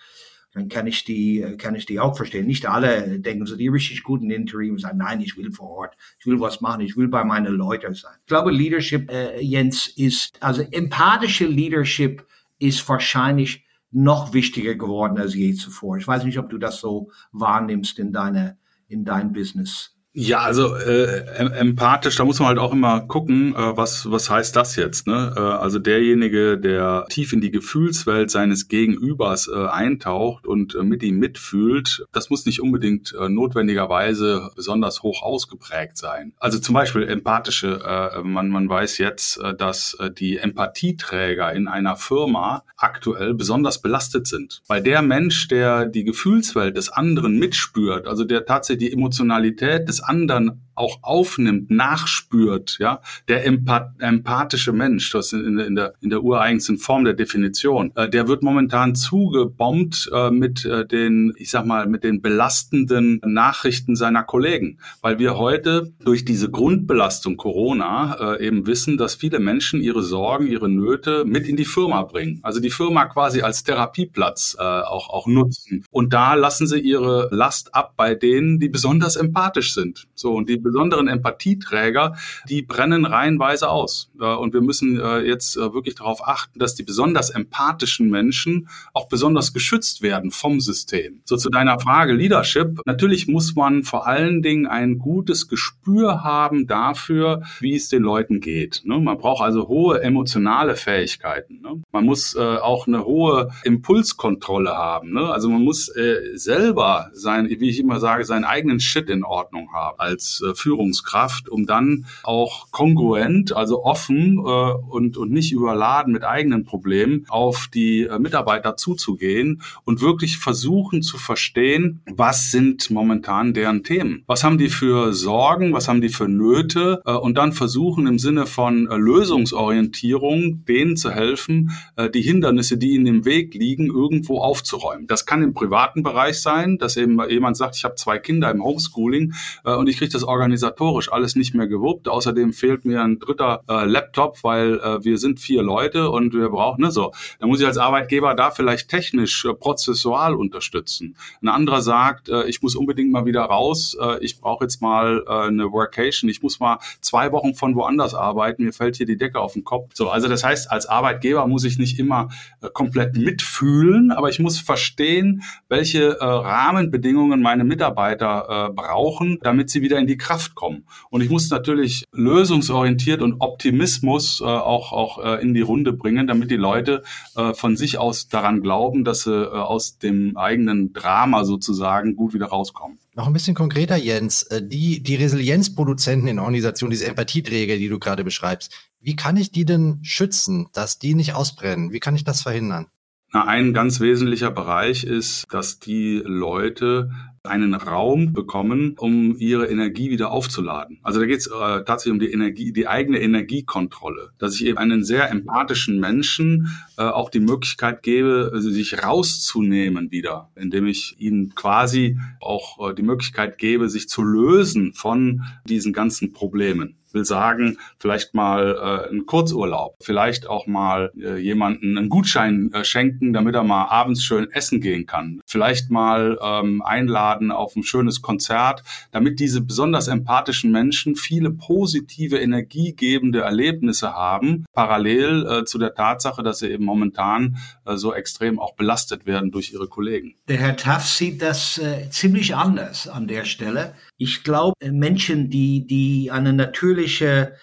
dann 0.55 0.69
kann 0.69 0.87
ich 0.87 1.05
die, 1.05 1.57
kann 1.59 1.75
ich 1.75 1.85
die 1.85 1.99
auch 1.99 2.17
verstehen. 2.17 2.47
Nicht 2.47 2.67
alle 2.67 3.19
denken 3.19 3.45
so, 3.45 3.57
die 3.57 3.69
richtig 3.69 4.05
guten 4.05 4.31
Interim 4.31 4.79
sagen, 4.79 4.99
nein, 4.99 5.21
ich 5.21 5.37
will 5.37 5.51
vor 5.51 5.71
Ort, 5.71 5.97
ich 6.21 6.27
will 6.27 6.41
was 6.41 6.61
machen, 6.61 6.81
ich 6.81 6.97
will 6.97 7.09
bei 7.09 7.25
meinen 7.25 7.55
Leuten 7.55 7.95
sein. 7.95 8.15
Ich 8.21 8.27
glaube, 8.27 8.53
Leadership, 8.53 9.11
äh, 9.11 9.41
Jens, 9.41 9.89
ist, 9.89 10.41
also 10.41 10.63
empathische 10.63 11.47
Leadership 11.47 12.25
ist 12.61 12.89
wahrscheinlich 12.89 13.67
noch 13.91 14.33
wichtiger 14.33 14.77
geworden 14.77 15.19
als 15.19 15.35
je 15.35 15.55
zuvor. 15.55 15.99
Ich 15.99 16.07
weiß 16.07 16.25
nicht, 16.25 16.39
ob 16.39 16.49
du 16.51 16.59
das 16.59 16.81
so 16.81 17.11
wahrnimmst 17.33 17.99
in 17.99 18.13
deiner, 18.13 18.57
in 18.87 19.05
dein 19.05 19.33
Business. 19.33 19.94
Ja, 20.17 20.43
also 20.43 20.77
äh, 20.77 21.25
empathisch, 21.59 22.15
da 22.15 22.25
muss 22.25 22.39
man 22.39 22.47
halt 22.47 22.61
auch 22.61 22.73
immer 22.73 23.01
gucken, 23.01 23.53
äh, 23.57 23.77
was 23.77 24.09
was 24.09 24.31
heißt 24.31 24.55
das 24.55 24.77
jetzt. 24.77 25.09
Ne? 25.09 25.35
Äh, 25.37 25.41
also 25.41 25.81
derjenige, 25.81 26.57
der 26.57 27.07
tief 27.09 27.33
in 27.33 27.41
die 27.41 27.51
Gefühlswelt 27.51 28.31
seines 28.31 28.69
Gegenübers 28.69 29.49
äh, 29.53 29.67
eintaucht 29.67 30.47
und 30.47 30.77
äh, 30.77 30.85
mit 30.85 31.03
ihm 31.03 31.19
mitfühlt, 31.19 32.07
das 32.13 32.31
muss 32.31 32.47
nicht 32.47 32.63
unbedingt 32.63 33.13
äh, 33.21 33.29
notwendigerweise 33.29 34.53
besonders 34.55 35.03
hoch 35.03 35.21
ausgeprägt 35.25 35.97
sein. 35.97 36.33
Also 36.39 36.61
zum 36.61 36.75
Beispiel 36.77 37.03
empathische, 37.09 37.81
äh, 37.85 38.23
man 38.23 38.51
man 38.51 38.69
weiß 38.69 38.99
jetzt, 38.99 39.39
äh, 39.39 39.53
dass 39.53 39.95
äh, 39.99 40.13
die 40.13 40.37
Empathieträger 40.37 41.53
in 41.53 41.67
einer 41.67 41.97
Firma 41.97 42.63
aktuell 42.77 43.35
besonders 43.35 43.83
belastet 43.83 44.29
sind, 44.29 44.63
weil 44.69 44.81
der 44.81 45.03
Mensch, 45.03 45.49
der 45.49 45.87
die 45.87 46.05
Gefühlswelt 46.05 46.77
des 46.77 46.89
anderen 46.89 47.37
mitspürt, 47.41 48.07
also 48.07 48.23
der 48.23 48.47
tatsächlich 48.47 48.91
die 48.91 48.93
Emotionalität 48.93 49.89
des 49.89 50.04
anderen 50.09 50.64
auch 50.75 50.99
aufnimmt, 51.03 51.71
nachspürt, 51.71 52.77
ja, 52.79 53.01
der 53.29 53.47
empath 53.47 53.93
empathische 53.99 54.73
Mensch, 54.73 55.11
das 55.11 55.33
in, 55.33 55.59
in, 55.59 55.75
der, 55.75 55.95
in 56.01 56.11
der 56.11 56.23
ureigensten 56.23 56.79
Form 56.79 57.05
der 57.05 57.15
Definition, 57.15 57.93
äh, 57.95 58.09
der 58.09 58.29
wird 58.29 58.43
momentan 58.43 58.95
zugebombt 58.95 60.11
äh, 60.13 60.31
mit 60.31 60.65
äh, 60.65 60.87
den, 60.87 61.33
ich 61.37 61.51
sag 61.51 61.67
mal, 61.67 61.87
mit 61.87 62.05
den 62.05 62.23
belastenden 62.23 63.21
Nachrichten 63.25 63.97
seiner 63.97 64.23
Kollegen, 64.23 64.79
weil 65.01 65.19
wir 65.19 65.37
heute 65.37 65.93
durch 66.05 66.25
diese 66.25 66.51
Grundbelastung 66.51 67.37
Corona 67.37 68.35
äh, 68.37 68.47
eben 68.47 68.67
wissen, 68.67 68.97
dass 68.97 69.15
viele 69.15 69.39
Menschen 69.39 69.81
ihre 69.81 70.03
Sorgen, 70.03 70.47
ihre 70.47 70.69
Nöte 70.69 71.25
mit 71.25 71.47
in 71.49 71.57
die 71.57 71.65
Firma 71.65 72.03
bringen. 72.03 72.41
Also 72.43 72.61
die 72.61 72.71
Firma 72.71 73.07
quasi 73.07 73.43
als 73.43 73.65
Therapieplatz 73.65 74.57
äh, 74.59 74.63
auch, 74.63 75.11
auch 75.11 75.27
nutzen. 75.27 75.85
Und 75.91 76.13
da 76.13 76.35
lassen 76.35 76.67
sie 76.67 76.81
ihre 76.81 77.29
Last 77.31 77.75
ab 77.75 77.95
bei 77.97 78.15
denen, 78.15 78.59
die 78.59 78.69
besonders 78.69 79.17
empathisch 79.17 79.75
sind. 79.75 80.07
So, 80.15 80.35
und 80.35 80.49
die 80.49 80.57
besonderen 80.65 81.07
Empathieträger, 81.07 82.17
die 82.49 82.63
brennen 82.63 83.07
reihenweise 83.07 83.69
aus. 83.69 84.11
Und 84.19 84.53
wir 84.53 84.61
müssen 84.61 84.99
äh, 84.99 85.21
jetzt 85.21 85.57
äh, 85.57 85.73
wirklich 85.73 85.95
darauf 85.95 86.27
achten, 86.27 86.59
dass 86.59 86.75
die 86.75 86.83
besonders 86.83 87.31
empathischen 87.31 88.11
Menschen 88.11 88.69
auch 88.93 89.09
besonders 89.09 89.53
geschützt 89.53 90.03
werden 90.03 90.31
vom 90.31 90.61
System. 90.61 91.21
So 91.25 91.37
zu 91.37 91.51
deiner 91.51 91.79
Frage 91.79 92.13
Leadership. 92.15 92.81
Natürlich 92.87 93.29
muss 93.29 93.55
man 93.55 93.85
vor 93.85 94.07
allen 94.07 94.43
Dingen 94.43 94.67
ein 94.67 94.99
gutes 94.99 95.49
Gespür 95.49 96.25
haben 96.25 96.67
dafür, 96.67 97.43
wie 97.61 97.75
es 97.75 97.89
den 97.89 98.03
Leuten 98.03 98.41
geht. 98.41 98.83
Ne? 98.85 98.99
Man 98.99 99.19
braucht 99.19 99.43
also 99.43 99.69
hohe 99.69 100.03
emotionale 100.03 100.77
Fähigkeiten. 100.77 101.61
Ne? 101.61 101.83
Man 101.93 102.05
muss 102.05 102.35
äh, 102.35 102.41
auch 102.41 102.87
eine 102.87 103.05
hohe 103.05 103.51
Impulskontrolle 103.65 104.75
haben. 104.75 105.13
Ne? 105.13 105.31
Also 105.31 105.49
man 105.49 105.63
muss 105.63 105.93
selber 106.35 107.11
sein, 107.13 107.49
wie 107.49 107.69
ich 107.69 107.79
immer 107.79 108.01
sage, 108.01 108.25
seinen 108.25 108.45
eigenen 108.45 108.81
Shit 108.81 109.11
in 109.11 109.25
Ordnung 109.25 109.73
haben 109.73 109.99
als 109.99 110.43
Führungskraft, 110.55 111.49
um 111.49 111.67
dann 111.67 112.07
auch 112.23 112.71
kongruent, 112.71 113.55
also 113.55 113.85
offen 113.85 114.39
äh, 114.39 114.41
und, 114.41 115.17
und 115.17 115.31
nicht 115.31 115.53
überladen 115.53 116.13
mit 116.13 116.25
eigenen 116.25 116.65
Problemen 116.65 117.27
auf 117.29 117.69
die 117.73 118.03
äh, 118.03 118.19
Mitarbeiter 118.19 118.77
zuzugehen 118.77 119.63
und 119.85 120.01
wirklich 120.01 120.39
versuchen 120.39 121.03
zu 121.03 121.19
verstehen, 121.19 122.01
was 122.11 122.51
sind 122.51 122.91
momentan 122.91 123.55
deren 123.55 123.85
Themen. 123.85 124.25
Was 124.27 124.45
haben 124.45 124.59
die 124.59 124.69
für 124.69 125.13
Sorgen, 125.13 125.73
was 125.73 125.89
haben 125.89 126.01
die 126.01 126.09
für 126.09 126.29
Nöte 126.29 127.03
äh, 127.05 127.13
und 127.13 127.37
dann 127.37 127.53
versuchen 127.53 128.07
im 128.07 128.19
Sinne 128.19 128.47
von 128.47 128.89
äh, 128.89 128.97
Lösungsorientierung 128.97 130.65
denen 130.65 130.97
zu 130.97 131.11
helfen, 131.11 131.73
äh, 131.97 132.11
die 132.11 132.23
Hindernisse, 132.23 132.79
die 132.79 132.91
ihnen 132.91 133.07
im 133.07 133.25
Weg 133.25 133.55
liegen, 133.55 133.87
irgendwo 133.87 134.41
aufzuräumen. 134.41 135.07
Das 135.07 135.27
kann 135.27 135.43
im 135.43 135.55
privaten 135.55 136.03
Bereich 136.03 136.41
sein, 136.41 136.79
dass 136.79 136.97
eben 136.97 137.21
jemand 137.29 137.57
sagt, 137.57 137.77
ich 137.77 137.85
habe 137.85 137.95
zwei 137.97 138.19
Kinder 138.19 138.51
im 138.51 138.63
Homeschooling 138.63 139.35
äh, 139.65 139.75
und 139.75 139.89
ich 139.89 139.99
kriege 139.99 140.13
das 140.13 140.25
organisiert 140.25 140.44
organisatorisch 140.45 141.11
alles 141.11 141.37
nicht 141.37 141.55
mehr 141.55 141.67
gewuppt. 141.67 142.07
Außerdem 142.07 142.53
fehlt 142.53 142.85
mir 142.85 143.03
ein 143.03 143.19
dritter 143.19 143.63
äh, 143.67 143.87
Laptop, 143.87 144.45
weil 144.45 144.79
äh, 144.79 145.03
wir 145.03 145.17
sind 145.17 145.41
vier 145.41 145.63
Leute 145.63 146.11
und 146.11 146.35
wir 146.35 146.51
brauchen, 146.51 146.83
ne, 146.83 146.91
so. 146.91 147.13
Da 147.41 147.47
muss 147.47 147.61
ich 147.61 147.67
als 147.67 147.79
Arbeitgeber 147.79 148.35
da 148.35 148.51
vielleicht 148.51 148.91
technisch, 148.91 149.47
äh, 149.47 149.55
prozessual 149.55 150.35
unterstützen. 150.35 151.17
Ein 151.41 151.49
anderer 151.49 151.81
sagt, 151.81 152.29
äh, 152.29 152.45
ich 152.45 152.61
muss 152.63 152.77
unbedingt 152.77 153.11
mal 153.11 153.25
wieder 153.25 153.43
raus, 153.43 153.97
äh, 153.99 154.23
ich 154.23 154.39
brauche 154.39 154.65
jetzt 154.65 154.83
mal 154.83 155.25
äh, 155.27 155.49
eine 155.49 155.73
Workation, 155.73 156.29
ich 156.29 156.43
muss 156.43 156.61
mal 156.61 156.79
zwei 157.01 157.33
Wochen 157.33 157.55
von 157.55 157.75
woanders 157.75 158.15
arbeiten, 158.15 158.65
mir 158.65 158.75
fällt 158.75 158.97
hier 158.97 159.07
die 159.07 159.17
Decke 159.17 159.41
auf 159.41 159.55
den 159.55 159.65
Kopf. 159.65 159.93
So, 159.95 160.11
also 160.11 160.29
das 160.29 160.45
heißt, 160.45 160.71
als 160.71 160.87
Arbeitgeber 160.87 161.47
muss 161.47 161.65
ich 161.65 161.79
nicht 161.79 161.99
immer 161.99 162.29
äh, 162.61 162.69
komplett 162.69 163.17
mitfühlen, 163.17 164.11
aber 164.11 164.29
ich 164.29 164.41
muss 164.41 164.59
verstehen, 164.59 165.43
welche 165.69 166.19
äh, 166.21 166.25
Rahmenbedingungen 166.25 167.41
meine 167.41 167.65
Mitarbeiter 167.65 168.69
äh, 168.69 168.73
brauchen, 168.75 169.39
damit 169.43 169.71
sie 169.71 169.81
wieder 169.81 169.99
in 169.99 170.07
die 170.07 170.19
Kraft 170.19 170.34
Kraft 170.35 170.57
kommen. 170.57 170.85
Und 171.11 171.21
ich 171.21 171.31
muss 171.31 171.49
natürlich 171.49 172.05
lösungsorientiert 172.13 173.23
und 173.23 173.41
Optimismus 173.41 174.41
äh, 174.41 174.45
auch, 174.45 174.93
auch 174.93 175.25
äh, 175.25 175.41
in 175.41 175.55
die 175.55 175.61
Runde 175.61 175.93
bringen, 175.93 176.27
damit 176.27 176.51
die 176.51 176.57
Leute 176.57 177.05
äh, 177.37 177.55
von 177.55 177.77
sich 177.77 177.99
aus 177.99 178.27
daran 178.27 178.61
glauben, 178.61 179.05
dass 179.05 179.23
sie 179.23 179.45
äh, 179.45 179.49
aus 179.49 179.99
dem 179.99 180.37
eigenen 180.37 180.93
Drama 180.93 181.45
sozusagen 181.45 182.17
gut 182.17 182.35
wieder 182.35 182.47
rauskommen. 182.47 182.99
Noch 183.15 183.29
ein 183.29 183.33
bisschen 183.33 183.55
konkreter, 183.55 183.97
Jens. 183.97 184.43
Äh, 184.43 184.67
die, 184.67 185.05
die 185.05 185.15
Resilienzproduzenten 185.15 186.27
in 186.27 186.37
der 186.37 186.45
Organisation, 186.45 186.91
diese 186.91 187.07
Empathieträger, 187.07 187.77
die 187.77 187.89
du 187.89 188.01
gerade 188.01 188.25
beschreibst, 188.25 188.75
wie 189.01 189.15
kann 189.15 189.37
ich 189.37 189.53
die 189.53 189.65
denn 189.65 190.01
schützen, 190.03 190.67
dass 190.73 190.99
die 190.99 191.15
nicht 191.15 191.35
ausbrennen? 191.35 191.93
Wie 191.93 192.01
kann 192.01 192.17
ich 192.17 192.25
das 192.25 192.43
verhindern? 192.43 192.87
Na, 193.33 193.47
ein 193.47 193.73
ganz 193.73 194.01
wesentlicher 194.01 194.51
Bereich 194.51 195.05
ist, 195.05 195.45
dass 195.51 195.79
die 195.79 196.23
Leute 196.25 197.11
einen 197.47 197.75
Raum 197.75 198.33
bekommen, 198.33 198.95
um 198.99 199.37
ihre 199.39 199.67
Energie 199.67 200.09
wieder 200.09 200.31
aufzuladen. 200.31 200.99
Also 201.03 201.21
da 201.21 201.27
geht 201.27 201.41
es 201.41 201.47
äh, 201.47 201.85
tatsächlich 201.85 202.13
um 202.13 202.19
die 202.19 202.33
Energie, 202.33 202.73
die 202.73 202.89
eigene 202.89 203.21
Energiekontrolle, 203.21 204.31
dass 204.39 204.55
ich 204.55 204.65
eben 204.65 204.79
einen 204.79 205.05
sehr 205.05 205.31
empathischen 205.31 206.01
Menschen 206.01 206.75
äh, 206.97 207.03
auch 207.03 207.29
die 207.29 207.41
Möglichkeit 207.41 208.03
gebe, 208.03 208.51
sich 208.55 209.03
rauszunehmen 209.03 210.11
wieder, 210.11 210.49
indem 210.57 210.87
ich 210.87 211.17
ihnen 211.19 211.55
quasi 211.55 212.19
auch 212.41 212.91
äh, 212.91 212.95
die 212.95 213.03
Möglichkeit 213.03 213.59
gebe, 213.59 213.91
sich 213.91 214.09
zu 214.09 214.23
lösen 214.23 214.95
von 214.95 215.43
diesen 215.69 215.93
ganzen 215.93 216.33
Problemen 216.33 216.97
will 217.15 217.25
sagen, 217.25 217.79
vielleicht 217.99 218.35
mal 218.35 218.77
äh, 218.77 219.09
einen 219.09 219.27
Kurzurlaub, 219.27 219.97
vielleicht 220.01 220.47
auch 220.47 220.67
mal 220.67 221.13
äh, 221.17 221.39
jemanden 221.39 221.97
einen 221.97 222.09
Gutschein 222.09 222.73
äh, 222.73 222.85
schenken, 222.85 223.33
damit 223.33 223.55
er 223.55 223.65
mal 223.65 223.87
abends 223.87 224.23
schön 224.23 224.51
essen 224.51 224.81
gehen 224.81 225.07
kann, 225.07 225.41
vielleicht 225.47 225.91
mal 225.91 226.39
ähm, 226.43 226.83
einladen 226.83 227.51
auf 227.51 227.77
ein 227.77 227.83
schönes 227.83 228.23
Konzert, 228.23 228.83
damit 229.13 229.41
diese 229.41 229.61
besonders 229.61 230.09
empathischen 230.09 230.71
Menschen 230.71 231.17
viele 231.17 231.51
positive, 231.51 232.39
energiegebende 232.39 233.41
Erlebnisse 233.41 234.13
haben, 234.13 234.65
parallel 234.73 235.47
äh, 235.47 235.65
zu 235.65 235.79
der 235.79 235.95
Tatsache, 235.95 236.43
dass 236.43 236.59
sie 236.59 236.69
eben 236.69 236.85
momentan 236.85 237.57
äh, 237.85 237.97
so 237.97 238.13
extrem 238.13 238.59
auch 238.59 238.75
belastet 238.75 239.27
werden 239.27 239.51
durch 239.51 239.73
ihre 239.73 239.89
Kollegen. 239.89 240.35
Der 240.49 240.57
Herr 240.59 240.77
Taff 240.77 241.07
sieht 241.07 241.41
das 241.43 241.79
äh, 241.79 242.09
ziemlich 242.11 242.55
anders 242.55 243.09
an 243.09 243.29
der 243.29 243.45
Stelle. 243.45 243.95
Ich 244.17 244.45
glaube, 244.45 244.75
äh, 244.81 244.91
Menschen, 244.91 245.51
die, 245.51 245.87
die 245.87 246.31
eine 246.31 246.53
natürliche 246.53 247.04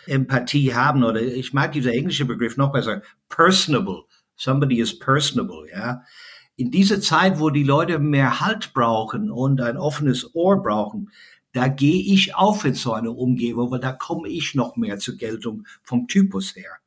Empathie 0.06 0.74
haben, 0.74 1.04
oder 1.04 1.22
ich 1.22 1.54
mag 1.54 1.72
dieser 1.72 1.94
englische 1.94 2.26
Begriff 2.26 2.58
noch 2.58 2.72
besser, 2.72 3.02
personable. 3.30 4.04
Somebody 4.36 4.80
is 4.80 4.98
personable, 4.98 5.68
ja. 5.72 6.02
In 6.56 6.72
dieser 6.72 7.02
Zeit, 7.02 7.40
wo 7.40 7.50
die 7.50 7.64
Leute 7.64 8.00
mehr 8.00 8.40
Halt 8.40 8.74
brauchen 8.74 9.32
und 9.32 9.62
ein 9.62 9.78
offenes 9.78 10.36
Ohr 10.36 10.62
brauchen, 10.62 11.10
da 11.54 11.68
gehe 11.68 12.14
ich 12.14 12.36
auf 12.36 12.66
in 12.66 12.74
so 12.74 12.94
eine 12.94 13.12
Umgebung, 13.12 13.72
weil 13.72 13.80
da 13.80 13.92
komme 13.92 14.30
ich 14.30 14.56
noch 14.56 14.78
mehr 14.78 15.00
zur 15.00 15.18
Geltung 15.18 15.66
vom 15.84 16.08
Typus 16.08 16.56
her. 16.56 16.82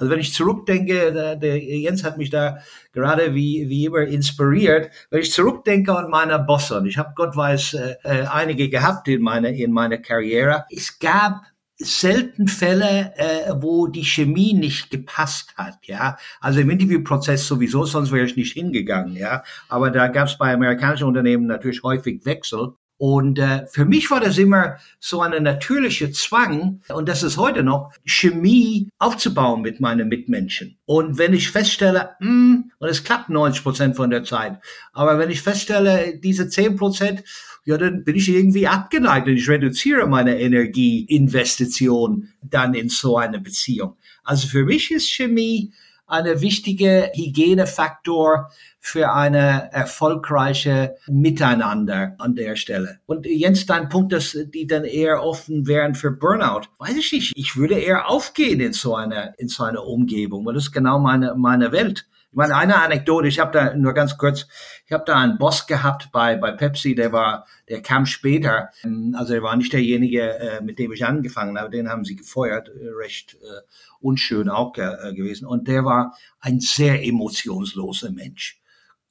Also 0.00 0.10
wenn 0.10 0.20
ich 0.20 0.32
zurückdenke, 0.32 1.12
der, 1.12 1.36
der 1.36 1.58
Jens 1.58 2.04
hat 2.04 2.16
mich 2.16 2.30
da 2.30 2.58
gerade 2.92 3.34
wie, 3.34 3.68
wie 3.68 3.84
immer 3.84 4.00
inspiriert. 4.00 4.90
Wenn 5.10 5.20
ich 5.20 5.30
zurückdenke 5.30 5.94
an 5.94 6.08
meine 6.08 6.38
Bosse, 6.38 6.78
und 6.78 6.86
ich 6.86 6.96
habe 6.96 7.12
Gott 7.14 7.36
weiß 7.36 7.74
äh, 7.74 7.96
äh, 8.04 8.26
einige 8.26 8.70
gehabt 8.70 9.08
in 9.08 9.20
meiner 9.20 9.50
in 9.50 9.72
meiner 9.72 9.98
Karriere, 9.98 10.64
es 10.70 10.98
gab 10.98 11.42
selten 11.80 12.46
Fälle, 12.48 13.12
äh, 13.16 13.54
wo 13.60 13.86
die 13.86 14.04
Chemie 14.04 14.52
nicht 14.54 14.90
gepasst 14.90 15.54
hat, 15.56 15.78
ja. 15.86 16.18
Also 16.40 16.60
im 16.60 16.70
Interviewprozess 16.70 17.46
sowieso, 17.46 17.84
sonst 17.84 18.12
wäre 18.12 18.26
ich 18.26 18.36
nicht 18.36 18.52
hingegangen, 18.52 19.16
ja. 19.16 19.42
Aber 19.68 19.90
da 19.90 20.08
gab 20.08 20.28
es 20.28 20.38
bei 20.38 20.52
amerikanischen 20.52 21.08
Unternehmen 21.08 21.46
natürlich 21.46 21.82
häufig 21.82 22.24
Wechsel. 22.26 22.74
Und 23.00 23.38
äh, 23.38 23.66
für 23.66 23.86
mich 23.86 24.10
war 24.10 24.20
das 24.20 24.36
immer 24.36 24.76
so 24.98 25.22
eine 25.22 25.40
natürliche 25.40 26.12
Zwang, 26.12 26.82
und 26.90 27.08
das 27.08 27.22
ist 27.22 27.38
heute 27.38 27.62
noch, 27.62 27.94
Chemie 28.04 28.90
aufzubauen 28.98 29.62
mit 29.62 29.80
meinen 29.80 30.08
Mitmenschen. 30.08 30.76
Und 30.84 31.16
wenn 31.16 31.32
ich 31.32 31.50
feststelle, 31.50 32.10
mh, 32.20 32.28
hm, 32.28 32.72
und 32.78 32.88
es 32.90 33.02
klappt 33.02 33.30
90 33.30 33.62
Prozent 33.62 33.96
von 33.96 34.10
der 34.10 34.24
Zeit, 34.24 34.58
aber 34.92 35.18
wenn 35.18 35.30
ich 35.30 35.40
feststelle, 35.40 36.18
diese 36.18 36.50
10 36.50 36.76
Prozent, 36.76 37.24
ja, 37.64 37.78
dann 37.78 38.04
bin 38.04 38.16
ich 38.16 38.28
irgendwie 38.28 38.68
abgeneigt 38.68 39.26
und 39.28 39.36
ich 39.38 39.48
reduziere 39.48 40.06
meine 40.06 40.38
Energieinvestition 40.38 42.28
dann 42.42 42.74
in 42.74 42.90
so 42.90 43.16
eine 43.16 43.40
Beziehung. 43.40 43.96
Also 44.24 44.46
für 44.46 44.66
mich 44.66 44.90
ist 44.90 45.08
Chemie 45.08 45.72
eine 46.10 46.40
wichtige 46.40 47.10
Hygienefaktor 47.14 48.50
für 48.78 49.12
eine 49.12 49.70
erfolgreiche 49.72 50.96
Miteinander 51.08 52.14
an 52.18 52.34
der 52.34 52.56
Stelle. 52.56 53.00
Und 53.06 53.26
Jens, 53.26 53.66
dein 53.66 53.88
Punkt, 53.88 54.12
dass 54.12 54.36
die 54.54 54.66
dann 54.66 54.84
eher 54.84 55.22
offen 55.22 55.66
wären 55.66 55.94
für 55.94 56.10
Burnout, 56.10 56.62
weiß 56.78 56.96
ich 56.96 57.12
nicht. 57.12 57.32
Ich 57.36 57.56
würde 57.56 57.78
eher 57.78 58.08
aufgehen 58.08 58.60
in 58.60 58.72
so 58.72 58.94
einer, 58.94 59.38
in 59.38 59.48
so 59.48 59.64
einer 59.64 59.86
Umgebung, 59.86 60.46
weil 60.46 60.54
das 60.54 60.64
ist 60.64 60.72
genau 60.72 60.98
meine, 60.98 61.34
meine 61.34 61.72
Welt. 61.72 62.06
Ich 62.32 62.36
meine, 62.36 62.54
eine 62.54 62.76
Anekdote, 62.80 63.26
ich 63.26 63.40
habe 63.40 63.50
da 63.50 63.74
nur 63.74 63.92
ganz 63.92 64.16
kurz, 64.16 64.46
ich 64.86 64.92
habe 64.92 65.02
da 65.04 65.18
einen 65.18 65.36
Boss 65.36 65.66
gehabt 65.66 66.10
bei, 66.12 66.36
bei 66.36 66.52
Pepsi, 66.52 66.94
der 66.94 67.12
war, 67.12 67.44
der 67.68 67.82
kam 67.82 68.06
später, 68.06 68.70
also 69.14 69.34
er 69.34 69.42
war 69.42 69.56
nicht 69.56 69.72
derjenige, 69.72 70.38
äh, 70.38 70.62
mit 70.62 70.78
dem 70.78 70.92
ich 70.92 71.04
angefangen 71.04 71.58
habe, 71.58 71.70
den 71.70 71.88
haben 71.88 72.04
sie 72.04 72.14
gefeuert, 72.14 72.68
äh, 72.68 72.88
recht 73.00 73.34
äh, 73.34 73.62
unschön 73.98 74.48
auch 74.48 74.72
gewesen. 74.72 75.44
Und 75.44 75.66
der 75.66 75.84
war 75.84 76.16
ein 76.38 76.60
sehr 76.60 77.04
emotionsloser 77.04 78.12
Mensch. 78.12 78.60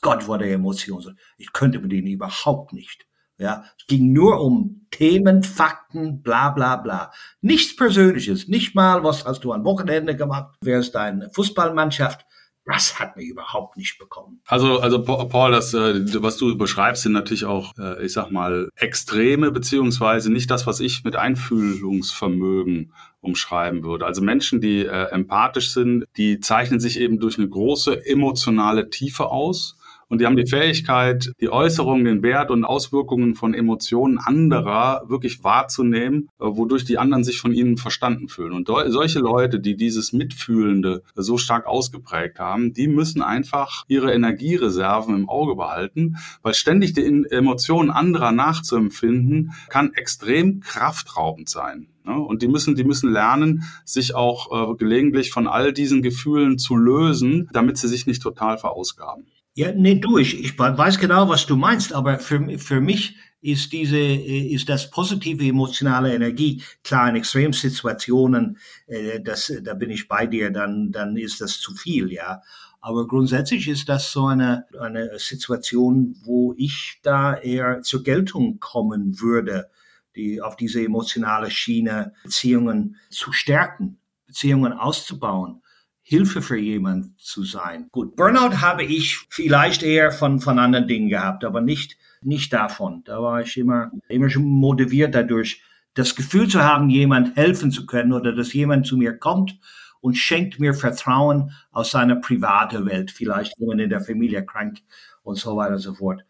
Gott 0.02 0.28
war 0.30 0.38
der 0.38 0.54
emotionslos. 0.54 1.14
Ich 1.38 1.52
könnte 1.52 1.80
mit 1.80 1.92
ihm 1.92 2.06
überhaupt 2.06 2.72
nicht. 2.72 3.06
Ja, 3.38 3.64
es 3.78 3.86
ging 3.88 4.12
nur 4.12 4.42
um 4.42 4.86
Themen, 4.92 5.44
Fakten, 5.44 6.22
bla 6.22 6.50
bla 6.50 6.76
bla. 6.76 7.12
Nichts 7.40 7.76
Persönliches, 7.76 8.48
nicht 8.48 8.76
mal, 8.76 9.04
was 9.04 9.26
hast 9.26 9.46
du 9.46 9.54
am 9.54 9.64
Wochenende 9.64 10.16
gemacht, 10.16 10.56
wer 10.62 10.80
ist 10.80 10.94
deine 10.94 11.30
Fußballmannschaft, 11.30 12.26
das 12.70 13.00
hat 13.00 13.18
mir 13.18 13.24
überhaupt 13.24 13.78
nicht 13.78 13.98
bekommen. 13.98 14.42
Also, 14.46 14.80
also 14.80 15.02
Paul, 15.02 15.52
das, 15.52 15.74
äh, 15.74 16.22
was 16.22 16.38
du 16.38 16.58
beschreibst, 16.58 17.04
sind 17.04 17.14
natürlich 17.14 17.46
auch, 17.46 17.78
äh, 17.78 18.06
ich 18.06 18.14
sag 18.14 18.32
mal, 18.32 18.70
Extreme, 18.76 19.52
beziehungsweise 19.52 20.32
nicht 20.32 20.52
das, 20.52 20.68
was 20.68 20.80
ich 20.80 21.04
mit 21.04 21.16
Einfühlungsvermögen 21.16 22.94
umschreiben 23.22 23.84
würde. 23.84 24.06
Also 24.06 24.22
Menschen, 24.22 24.62
die 24.62 24.86
äh, 24.86 25.10
empathisch 25.12 25.72
sind, 25.72 26.06
die 26.16 26.40
zeichnen 26.40 26.80
sich 26.80 27.00
eben 27.00 27.20
durch 27.20 27.38
eine 27.38 27.50
große 27.50 28.06
emotionale 28.06 28.90
Tiefe 28.90 29.26
aus 29.26 29.78
und 30.10 30.20
die 30.20 30.25
haben 30.25 30.36
die 30.36 30.48
Fähigkeit, 30.48 31.32
die 31.39 31.50
Äußerungen, 31.50 32.06
den 32.06 32.24
Wert 32.24 32.50
und 32.50 32.66
Auswirkungen 32.66 33.36
von 33.36 33.54
Emotionen 33.54 34.18
anderer 34.18 35.04
wirklich 35.08 35.44
wahrzunehmen, 35.44 36.30
äh, 36.39 36.46
wodurch 36.46 36.84
die 36.84 36.98
anderen 36.98 37.24
sich 37.24 37.39
von 37.39 37.54
ihnen 37.54 37.78
verstanden 37.78 38.28
fühlen. 38.28 38.54
Und 38.54 38.68
solche 38.68 39.20
Leute, 39.20 39.60
die 39.60 39.75
dieses 39.75 40.12
Mitfühlende 40.12 41.04
so 41.13 41.38
stark 41.38 41.68
ausgeprägt 41.68 42.39
haben, 42.39 42.74
die 42.74 42.88
müssen 42.88 43.22
einfach 43.22 43.86
ihre 43.88 44.12
Energiereserven 44.12 45.16
im 45.16 45.30
Auge 45.30 45.56
behalten, 45.56 46.18
weil 46.42 46.56
ständig 46.56 46.94
die 46.94 47.06
Emotionen 47.30 47.92
anderer 47.92 48.32
nachzuempfinden, 48.32 49.54
kann 49.70 49.94
extrem 49.94 50.62
kraftraubend 50.62 51.50
sein. 51.50 51.88
Ne? 52.04 52.20
Und 52.20 52.42
die 52.42 52.48
müssen, 52.48 52.75
die 52.75 52.84
müssen 52.84 53.12
lernen, 53.12 53.63
sich 53.86 54.16
auch 54.16 54.72
äh, 54.72 54.75
gelegentlich 54.75 55.32
von 55.32 55.48
all 55.48 55.72
diesen 55.72 56.01
Gefühlen 56.01 56.58
zu 56.58 56.75
lösen, 56.75 57.48
damit 57.54 57.78
sie 57.78 57.88
sich 57.88 58.08
nicht 58.08 58.24
total 58.24 58.58
verausgaben. 58.58 59.28
Ja, 59.56 59.72
nee, 59.74 59.96
du, 59.96 60.18
ich, 60.18 60.39
ich 60.39 60.58
weiß 60.58 61.00
genau, 61.00 61.27
was 61.27 61.46
du 61.46 61.56
meinst, 61.56 61.91
aber 61.94 62.20
für, 62.20 62.58
für 62.60 62.82
mich 62.82 63.18
ist 63.41 63.72
diese, 63.72 63.98
ist 63.98 64.70
das 64.70 64.89
positive 64.89 65.44
emotionale 65.46 66.13
Energie, 66.13 66.62
klar, 66.84 67.10
in 67.10 67.15
Extremsituationen, 67.15 68.58
äh, 68.88 69.22
das, 69.22 69.51
da 69.63 69.74
bin 69.74 69.89
ich 69.89 70.08
bei 70.08 70.27
dir, 70.27 70.51
dann, 70.51 70.91
dann 70.91 71.18
ist 71.18 71.41
das 71.41 71.60
zu 71.60 71.74
viel, 71.74 72.12
ja. 72.12 72.41
Aber 72.82 73.08
grundsätzlich 73.08 73.68
ist 73.68 73.89
das 73.89 74.12
so 74.12 74.27
eine, 74.27 74.65
eine 74.79 75.20
Situation, 75.20 76.15
wo 76.24 76.53
ich 76.58 77.00
da 77.03 77.36
eher 77.36 77.82
zur 77.82 78.03
Geltung 78.03 78.60
kommen 78.60 79.20
würde, 79.20 79.70
die 80.15 80.41
auf 80.41 80.56
diese 80.56 80.84
emotionale 80.84 81.51
Schiene 81.51 82.13
Beziehungen 82.24 82.96
zu 83.10 83.34
stärken, 83.34 84.00
Beziehungen 84.27 84.74
auszubauen. 84.74 85.62
Hilfe 86.10 86.42
für 86.42 86.58
jemand 86.58 87.22
zu 87.22 87.44
sein. 87.44 87.88
Gut, 87.92 88.16
Burnout 88.16 88.62
habe 88.62 88.84
ich 88.84 89.28
vielleicht 89.30 89.84
eher 89.84 90.12
von, 90.12 90.39
von 90.39 90.58
anderen 90.58 90.88
Dingen 90.88 91.08
gehabt, 91.08 91.46
aber 91.46 91.62
nicht, 91.62 92.00
nicht 92.24 92.51
davon. 92.51 93.04
Da 93.06 93.22
war 93.22 93.42
ich 93.42 93.56
immer, 93.58 93.92
immer 94.08 94.28
schon 94.28 94.46
motiviert 94.46 95.13
dadurch, 95.13 95.62
das 95.94 96.16
Gefühl 96.16 96.48
zu 96.48 96.63
haben, 96.63 96.89
jemand 96.89 97.36
helfen 97.36 97.70
zu 97.70 97.86
können 97.86 98.12
oder 98.12 98.34
dass 98.34 98.54
jemand 98.54 98.88
zu 98.88 98.98
mir 98.98 99.20
kommt 99.20 99.60
und 100.01 100.16
schenkt 100.16 100.60
mir 100.60 100.74
Vertrauen 100.74 101.51
aus 101.70 101.92
seiner 101.92 102.16
privaten 102.16 102.88
Welt, 102.88 103.12
vielleicht 103.12 103.60
jemand 103.60 103.80
in 103.80 103.92
der 103.92 104.01
Familie 104.01 104.44
krank 104.44 104.80
und 105.22 105.38
so 105.38 105.58
weiter 105.58 105.74
und 105.74 105.80
so 105.80 105.94
fort. 105.94 106.25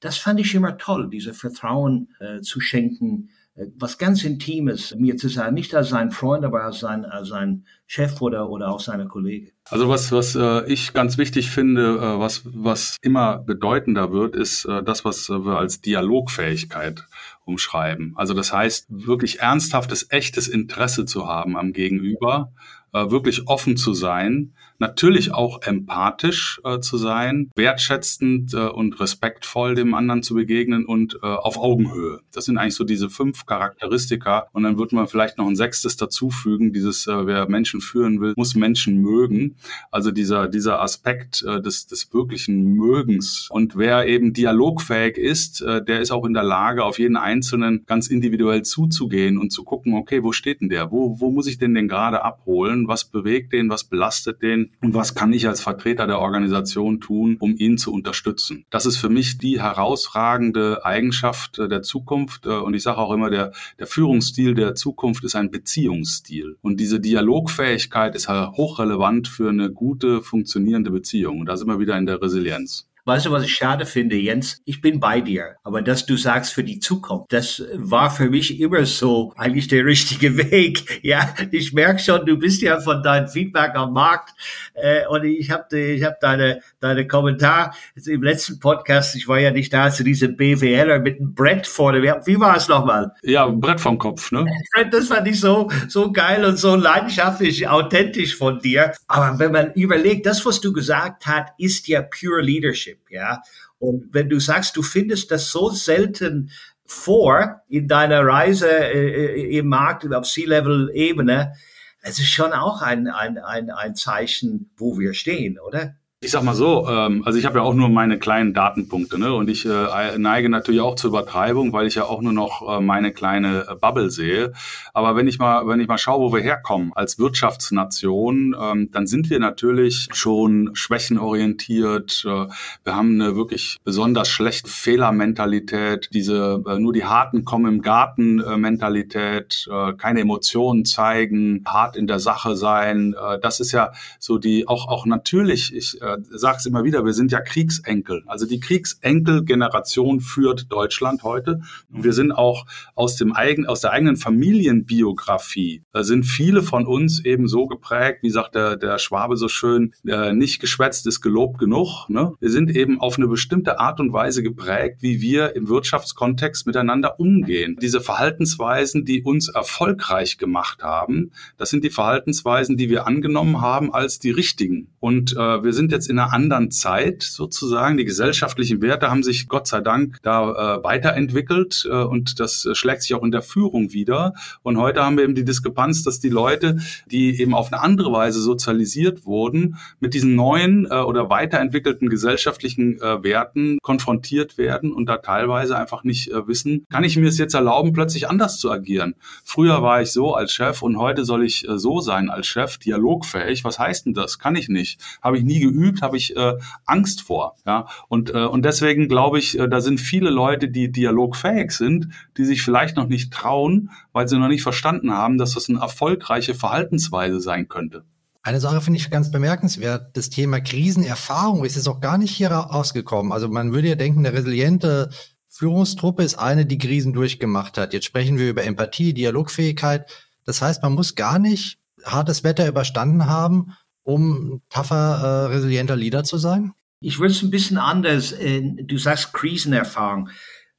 Das 0.00 0.16
fand 0.16 0.40
ich 0.40 0.56
immer 0.56 0.76
toll, 0.76 1.08
diese 1.08 1.34
Vertrauen 1.34 2.08
äh, 2.18 2.40
zu 2.40 2.58
schenken, 2.58 3.30
was 3.76 3.98
ganz 3.98 4.24
Intimes 4.24 4.94
mir 4.96 5.16
zu 5.16 5.28
sagen, 5.28 5.54
nicht 5.54 5.74
als 5.74 5.90
sein 5.90 6.10
Freund, 6.10 6.44
aber 6.44 6.64
als 6.64 6.80
sein, 6.80 7.04
als 7.04 7.28
sein 7.28 7.66
Chef 7.86 8.20
oder, 8.20 8.48
oder 8.48 8.70
auch 8.70 8.80
seine 8.80 9.06
Kollege. 9.06 9.52
Also 9.68 9.88
was, 9.88 10.12
was 10.12 10.34
äh, 10.34 10.64
ich 10.70 10.92
ganz 10.92 11.18
wichtig 11.18 11.50
finde, 11.50 11.96
äh, 11.96 12.18
was, 12.18 12.42
was 12.44 12.96
immer 13.02 13.38
bedeutender 13.38 14.12
wird, 14.12 14.34
ist 14.34 14.64
äh, 14.64 14.82
das, 14.82 15.04
was 15.04 15.28
wir 15.28 15.58
als 15.58 15.80
Dialogfähigkeit 15.80 17.06
umschreiben. 17.44 18.14
Also 18.16 18.34
das 18.34 18.52
heißt, 18.52 18.86
wirklich 18.88 19.40
ernsthaftes, 19.40 20.06
echtes 20.10 20.48
Interesse 20.48 21.04
zu 21.04 21.26
haben 21.26 21.56
am 21.56 21.72
Gegenüber, 21.72 22.52
äh, 22.92 23.10
wirklich 23.10 23.48
offen 23.48 23.76
zu 23.76 23.92
sein, 23.94 24.54
natürlich 24.80 25.32
auch 25.32 25.62
empathisch 25.62 26.60
äh, 26.64 26.80
zu 26.80 26.96
sein, 26.96 27.50
wertschätzend 27.54 28.54
äh, 28.54 28.68
und 28.68 28.98
respektvoll 28.98 29.74
dem 29.74 29.94
anderen 29.94 30.22
zu 30.22 30.34
begegnen 30.34 30.86
und 30.86 31.18
äh, 31.22 31.26
auf 31.26 31.58
Augenhöhe. 31.58 32.20
Das 32.32 32.46
sind 32.46 32.58
eigentlich 32.58 32.74
so 32.74 32.84
diese 32.84 33.10
fünf 33.10 33.46
Charakteristika. 33.46 34.48
Und 34.52 34.62
dann 34.62 34.78
wird 34.78 34.92
man 34.92 35.06
vielleicht 35.06 35.38
noch 35.38 35.46
ein 35.46 35.56
sechstes 35.56 35.96
dazufügen, 35.96 36.72
dieses, 36.72 37.06
äh, 37.06 37.26
wer 37.26 37.48
Menschen 37.48 37.80
führen 37.80 38.20
will, 38.20 38.32
muss 38.36 38.54
Menschen 38.54 39.00
mögen. 39.02 39.56
Also 39.90 40.10
dieser, 40.10 40.48
dieser 40.48 40.80
Aspekt 40.80 41.42
äh, 41.42 41.60
des, 41.60 41.86
des 41.86 42.12
wirklichen 42.12 42.74
Mögens. 42.74 43.48
Und 43.50 43.76
wer 43.76 44.06
eben 44.06 44.32
dialogfähig 44.32 45.16
ist, 45.18 45.60
äh, 45.60 45.84
der 45.84 46.00
ist 46.00 46.10
auch 46.10 46.24
in 46.24 46.32
der 46.32 46.42
Lage, 46.42 46.84
auf 46.84 46.98
jeden 46.98 47.16
Einzelnen 47.16 47.84
ganz 47.86 48.08
individuell 48.08 48.62
zuzugehen 48.62 49.38
und 49.38 49.50
zu 49.50 49.64
gucken, 49.64 49.94
okay, 49.94 50.22
wo 50.22 50.32
steht 50.32 50.62
denn 50.62 50.70
der? 50.70 50.90
Wo, 50.90 51.20
wo 51.20 51.30
muss 51.30 51.46
ich 51.46 51.58
denn 51.58 51.74
den 51.74 51.88
gerade 51.88 52.24
abholen? 52.24 52.88
Was 52.88 53.04
bewegt 53.04 53.52
den? 53.52 53.68
Was 53.68 53.84
belastet 53.84 54.42
den? 54.42 54.69
Und 54.80 54.94
was 54.94 55.14
kann 55.14 55.32
ich 55.32 55.46
als 55.46 55.60
Vertreter 55.60 56.06
der 56.06 56.20
Organisation 56.20 57.00
tun, 57.00 57.36
um 57.38 57.54
ihn 57.56 57.78
zu 57.78 57.92
unterstützen. 57.92 58.64
Das 58.70 58.86
ist 58.86 58.96
für 58.96 59.08
mich 59.08 59.38
die 59.38 59.60
herausragende 59.60 60.84
Eigenschaft 60.84 61.58
äh, 61.58 61.68
der 61.68 61.82
Zukunft 61.82 62.46
äh, 62.46 62.50
und 62.50 62.74
ich 62.74 62.82
sage 62.82 62.98
auch 62.98 63.12
immer, 63.12 63.30
der, 63.30 63.52
der 63.78 63.86
Führungsstil 63.86 64.54
der 64.54 64.74
Zukunft 64.74 65.24
ist 65.24 65.36
ein 65.36 65.50
Beziehungsstil 65.50 66.56
und 66.62 66.80
diese 66.80 67.00
Dialogfähigkeit 67.00 68.14
ist 68.14 68.28
hochrelevant 68.28 69.28
für 69.28 69.48
eine 69.48 69.70
gute, 69.70 70.22
funktionierende 70.22 70.90
Beziehung 70.90 71.40
und 71.40 71.46
da 71.46 71.56
sind 71.56 71.68
wir 71.68 71.78
wieder 71.78 71.98
in 71.98 72.06
der 72.06 72.22
Resilienz. 72.22 72.89
Weißt 73.04 73.26
du, 73.26 73.30
was 73.30 73.44
ich 73.44 73.54
schade 73.54 73.86
finde, 73.86 74.16
Jens? 74.16 74.60
Ich 74.64 74.80
bin 74.80 75.00
bei 75.00 75.20
dir. 75.20 75.56
Aber 75.62 75.82
dass 75.82 76.06
du 76.06 76.16
sagst 76.16 76.52
für 76.52 76.64
die 76.64 76.80
Zukunft, 76.80 77.32
das 77.32 77.62
war 77.74 78.10
für 78.10 78.30
mich 78.30 78.60
immer 78.60 78.84
so 78.84 79.32
eigentlich 79.36 79.68
der 79.68 79.84
richtige 79.84 80.36
Weg. 80.50 81.00
Ja, 81.02 81.34
ich 81.50 81.72
merke 81.72 82.00
schon, 82.00 82.26
du 82.26 82.36
bist 82.36 82.62
ja 82.62 82.80
von 82.80 83.02
deinem 83.02 83.28
Feedback 83.28 83.74
am 83.74 83.92
Markt. 83.92 84.30
Äh, 84.74 85.06
und 85.06 85.24
ich 85.24 85.50
habe 85.50 85.78
ich 85.78 86.04
hab 86.04 86.20
deine, 86.20 86.60
deine 86.80 87.06
Kommentar 87.06 87.74
im 88.06 88.22
letzten 88.22 88.58
Podcast, 88.58 89.16
ich 89.16 89.28
war 89.28 89.38
ja 89.38 89.50
nicht 89.50 89.72
da, 89.72 89.90
zu 89.90 90.04
diesem 90.04 90.36
BWLer 90.36 90.98
mit 91.00 91.18
einem 91.18 91.34
Brett 91.34 91.66
vorne. 91.66 92.02
Wie 92.02 92.40
war 92.40 92.56
es 92.56 92.68
nochmal? 92.68 93.12
Ja, 93.22 93.46
Brett 93.46 93.80
vom 93.80 93.98
Kopf, 93.98 94.30
ne? 94.32 94.46
Das 94.90 95.08
fand 95.08 95.28
ich 95.28 95.40
so, 95.40 95.70
so 95.88 96.10
geil 96.12 96.44
und 96.44 96.58
so 96.58 96.74
leidenschaftlich, 96.74 97.68
authentisch 97.68 98.36
von 98.36 98.58
dir. 98.60 98.92
Aber 99.06 99.38
wenn 99.38 99.52
man 99.52 99.72
überlegt, 99.74 100.26
das, 100.26 100.44
was 100.44 100.60
du 100.60 100.72
gesagt 100.72 101.26
hast, 101.26 101.52
ist 101.58 101.88
ja 101.88 102.02
pure 102.02 102.40
Leadership. 102.40 102.89
Leadership, 102.90 103.10
ja. 103.10 103.42
Und 103.78 104.12
wenn 104.12 104.28
du 104.28 104.40
sagst, 104.40 104.76
du 104.76 104.82
findest 104.82 105.30
das 105.30 105.50
so 105.50 105.70
selten 105.70 106.50
vor 106.84 107.62
in 107.68 107.86
deiner 107.88 108.24
Reise 108.24 108.68
äh, 108.68 109.34
äh 109.34 109.58
im 109.58 109.68
Markt 109.68 110.12
auf 110.12 110.26
C-Level-Ebene, 110.26 111.54
es 112.02 112.18
ist 112.18 112.30
schon 112.30 112.52
auch 112.52 112.82
ein, 112.82 113.08
ein, 113.08 113.38
ein, 113.38 113.70
ein 113.70 113.94
Zeichen, 113.94 114.70
wo 114.76 114.98
wir 114.98 115.14
stehen, 115.14 115.58
oder? 115.58 115.96
Ich 116.22 116.32
sag 116.32 116.42
mal 116.42 116.54
so, 116.54 116.86
ähm, 116.86 117.22
also 117.24 117.38
ich 117.38 117.46
habe 117.46 117.60
ja 117.60 117.64
auch 117.64 117.72
nur 117.72 117.88
meine 117.88 118.18
kleinen 118.18 118.52
Datenpunkte, 118.52 119.18
ne? 119.18 119.32
Und 119.32 119.48
ich 119.48 119.64
äh, 119.64 120.18
neige 120.18 120.50
natürlich 120.50 120.82
auch 120.82 120.94
zur 120.94 121.08
Übertreibung, 121.08 121.72
weil 121.72 121.86
ich 121.86 121.94
ja 121.94 122.04
auch 122.04 122.20
nur 122.20 122.34
noch 122.34 122.76
äh, 122.76 122.82
meine 122.82 123.10
kleine 123.10 123.66
äh, 123.66 123.74
Bubble 123.74 124.10
sehe. 124.10 124.52
Aber 124.92 125.16
wenn 125.16 125.26
ich 125.26 125.38
mal, 125.38 125.66
wenn 125.66 125.80
ich 125.80 125.88
mal 125.88 125.96
schaue, 125.96 126.20
wo 126.20 126.30
wir 126.34 126.42
herkommen 126.42 126.92
als 126.94 127.18
Wirtschaftsnation, 127.18 128.54
ähm, 128.60 128.90
dann 128.92 129.06
sind 129.06 129.30
wir 129.30 129.38
natürlich 129.38 130.08
schon 130.12 130.68
schwächenorientiert. 130.74 132.22
Äh, 132.26 132.48
wir 132.84 132.94
haben 132.94 133.18
eine 133.18 133.34
wirklich 133.34 133.78
besonders 133.82 134.28
schlechte 134.28 134.68
Fehlermentalität, 134.68 136.10
diese 136.12 136.62
äh, 136.66 136.78
nur 136.78 136.92
die 136.92 137.06
Harten 137.06 137.46
kommen 137.46 137.76
im 137.76 137.80
Garten 137.80 138.40
äh, 138.40 138.58
Mentalität, 138.58 139.66
äh, 139.72 139.94
keine 139.94 140.20
Emotionen 140.20 140.84
zeigen, 140.84 141.64
hart 141.66 141.96
in 141.96 142.06
der 142.06 142.18
Sache 142.18 142.56
sein. 142.56 143.14
Äh, 143.14 143.38
das 143.40 143.58
ist 143.60 143.72
ja 143.72 143.92
so 144.18 144.36
die 144.36 144.68
auch 144.68 144.86
auch 144.88 145.06
natürlich. 145.06 145.74
Ich 145.74 145.98
äh, 146.02 146.09
äh, 146.16 146.38
sage 146.38 146.58
es 146.58 146.66
immer 146.66 146.84
wieder, 146.84 147.04
wir 147.04 147.12
sind 147.12 147.32
ja 147.32 147.40
Kriegsenkel. 147.40 148.22
Also 148.26 148.46
die 148.46 148.60
Kriegsenkel-Generation 148.60 150.20
führt 150.20 150.70
Deutschland 150.70 151.22
heute. 151.22 151.60
Und 151.92 152.04
wir 152.04 152.12
sind 152.12 152.32
auch 152.32 152.66
aus, 152.94 153.16
dem 153.16 153.34
eigen, 153.34 153.66
aus 153.66 153.80
der 153.80 153.92
eigenen 153.92 154.16
Familienbiografie, 154.16 155.82
da 155.92 156.04
sind 156.04 156.24
viele 156.24 156.62
von 156.62 156.86
uns 156.86 157.24
eben 157.24 157.48
so 157.48 157.66
geprägt, 157.66 158.22
wie 158.22 158.30
sagt 158.30 158.54
der, 158.54 158.76
der 158.76 158.98
Schwabe 158.98 159.36
so 159.36 159.48
schön, 159.48 159.92
äh, 160.06 160.32
nicht 160.32 160.60
geschwätzt 160.60 161.06
ist 161.06 161.20
gelobt 161.20 161.58
genug. 161.58 162.08
Ne? 162.08 162.32
Wir 162.40 162.50
sind 162.50 162.74
eben 162.74 163.00
auf 163.00 163.16
eine 163.16 163.28
bestimmte 163.28 163.80
Art 163.80 164.00
und 164.00 164.12
Weise 164.12 164.42
geprägt, 164.42 164.98
wie 165.00 165.20
wir 165.20 165.56
im 165.56 165.68
Wirtschaftskontext 165.68 166.66
miteinander 166.66 167.18
umgehen. 167.18 167.76
Diese 167.80 168.00
Verhaltensweisen, 168.00 169.04
die 169.04 169.22
uns 169.22 169.48
erfolgreich 169.48 170.38
gemacht 170.38 170.82
haben, 170.82 171.32
das 171.56 171.70
sind 171.70 171.84
die 171.84 171.90
Verhaltensweisen, 171.90 172.76
die 172.76 172.88
wir 172.88 173.06
angenommen 173.06 173.60
haben 173.60 173.92
als 173.92 174.18
die 174.18 174.30
richtigen. 174.30 174.88
Und 175.00 175.32
äh, 175.32 175.64
wir 175.64 175.72
sind 175.72 175.92
jetzt 175.92 175.99
in 176.08 176.18
einer 176.18 176.32
anderen 176.32 176.70
Zeit 176.70 177.22
sozusagen. 177.22 177.96
Die 177.96 178.04
gesellschaftlichen 178.04 178.82
Werte 178.82 179.10
haben 179.10 179.22
sich 179.22 179.48
Gott 179.48 179.66
sei 179.66 179.80
Dank 179.80 180.18
da 180.22 180.78
äh, 180.78 180.84
weiterentwickelt 180.84 181.86
äh, 181.90 181.94
und 181.94 182.40
das 182.40 182.68
schlägt 182.72 183.02
sich 183.02 183.14
auch 183.14 183.22
in 183.22 183.30
der 183.30 183.42
Führung 183.42 183.92
wieder. 183.92 184.34
Und 184.62 184.78
heute 184.78 185.02
haben 185.02 185.16
wir 185.16 185.24
eben 185.24 185.34
die 185.34 185.44
Diskrepanz, 185.44 186.02
dass 186.02 186.20
die 186.20 186.28
Leute, 186.28 186.78
die 187.10 187.40
eben 187.40 187.54
auf 187.54 187.72
eine 187.72 187.82
andere 187.82 188.12
Weise 188.12 188.40
sozialisiert 188.40 189.24
wurden, 189.26 189.76
mit 190.00 190.14
diesen 190.14 190.34
neuen 190.34 190.86
äh, 190.90 190.94
oder 190.94 191.30
weiterentwickelten 191.30 192.08
gesellschaftlichen 192.08 193.00
äh, 193.00 193.22
Werten 193.22 193.78
konfrontiert 193.82 194.58
werden 194.58 194.92
und 194.92 195.06
da 195.06 195.18
teilweise 195.18 195.76
einfach 195.76 196.04
nicht 196.04 196.30
äh, 196.30 196.46
wissen, 196.46 196.86
kann 196.90 197.04
ich 197.04 197.16
mir 197.16 197.28
es 197.28 197.38
jetzt 197.38 197.54
erlauben, 197.54 197.92
plötzlich 197.92 198.28
anders 198.28 198.58
zu 198.58 198.70
agieren? 198.70 199.14
Früher 199.44 199.82
war 199.82 200.02
ich 200.02 200.12
so 200.12 200.34
als 200.34 200.52
Chef 200.52 200.82
und 200.82 200.96
heute 200.98 201.24
soll 201.24 201.44
ich 201.44 201.68
äh, 201.68 201.78
so 201.78 202.00
sein 202.00 202.30
als 202.30 202.46
Chef, 202.46 202.78
dialogfähig. 202.78 203.64
Was 203.64 203.78
heißt 203.78 204.06
denn 204.06 204.14
das? 204.14 204.38
Kann 204.38 204.56
ich 204.56 204.68
nicht. 204.68 205.00
Habe 205.22 205.38
ich 205.38 205.44
nie 205.44 205.60
geübt, 205.60 205.89
habe 206.02 206.16
ich 206.16 206.36
äh, 206.36 206.54
Angst 206.86 207.22
vor. 207.22 207.56
Ja? 207.66 207.86
Und, 208.08 208.30
äh, 208.30 208.46
und 208.46 208.64
deswegen 208.64 209.08
glaube 209.08 209.38
ich, 209.38 209.58
äh, 209.58 209.68
da 209.68 209.80
sind 209.80 210.00
viele 210.00 210.30
Leute, 210.30 210.68
die 210.68 210.90
dialogfähig 210.90 211.72
sind, 211.72 212.08
die 212.36 212.44
sich 212.44 212.62
vielleicht 212.62 212.96
noch 212.96 213.08
nicht 213.08 213.32
trauen, 213.32 213.90
weil 214.12 214.28
sie 214.28 214.38
noch 214.38 214.48
nicht 214.48 214.62
verstanden 214.62 215.12
haben, 215.12 215.38
dass 215.38 215.54
das 215.54 215.68
eine 215.68 215.80
erfolgreiche 215.80 216.54
Verhaltensweise 216.54 217.40
sein 217.40 217.68
könnte. 217.68 218.04
Eine 218.42 218.60
Sache 218.60 218.80
finde 218.80 218.98
ich 218.98 219.10
ganz 219.10 219.30
bemerkenswert. 219.30 220.16
Das 220.16 220.30
Thema 220.30 220.60
Krisenerfahrung 220.60 221.64
ist 221.64 221.76
jetzt 221.76 221.88
auch 221.88 222.00
gar 222.00 222.16
nicht 222.16 222.30
hier 222.30 222.50
rausgekommen. 222.50 223.32
Also 223.32 223.48
man 223.48 223.72
würde 223.72 223.88
ja 223.88 223.96
denken, 223.96 224.20
eine 224.20 224.32
resiliente 224.32 225.10
Führungstruppe 225.48 226.22
ist 226.22 226.36
eine, 226.36 226.64
die 226.64 226.78
Krisen 226.78 227.12
durchgemacht 227.12 227.76
hat. 227.76 227.92
Jetzt 227.92 228.06
sprechen 228.06 228.38
wir 228.38 228.48
über 228.48 228.64
Empathie, 228.64 229.12
Dialogfähigkeit. 229.12 230.10
Das 230.46 230.62
heißt, 230.62 230.82
man 230.82 230.94
muss 230.94 231.16
gar 231.16 231.38
nicht 231.38 231.78
hartes 232.04 232.44
Wetter 232.44 232.66
überstanden 232.66 233.26
haben, 233.26 233.76
um 234.12 234.62
tougher, 234.68 235.20
äh, 235.22 235.54
resilienter 235.54 235.96
Leader 235.96 236.24
zu 236.24 236.38
sein? 236.38 236.72
Ich 237.00 237.18
würde 237.18 237.32
es 237.32 237.42
ein 237.42 237.50
bisschen 237.50 237.78
anders. 237.78 238.32
Äh, 238.32 238.62
du 238.82 238.98
sagst 238.98 239.32
Krisenerfahrung. 239.32 240.28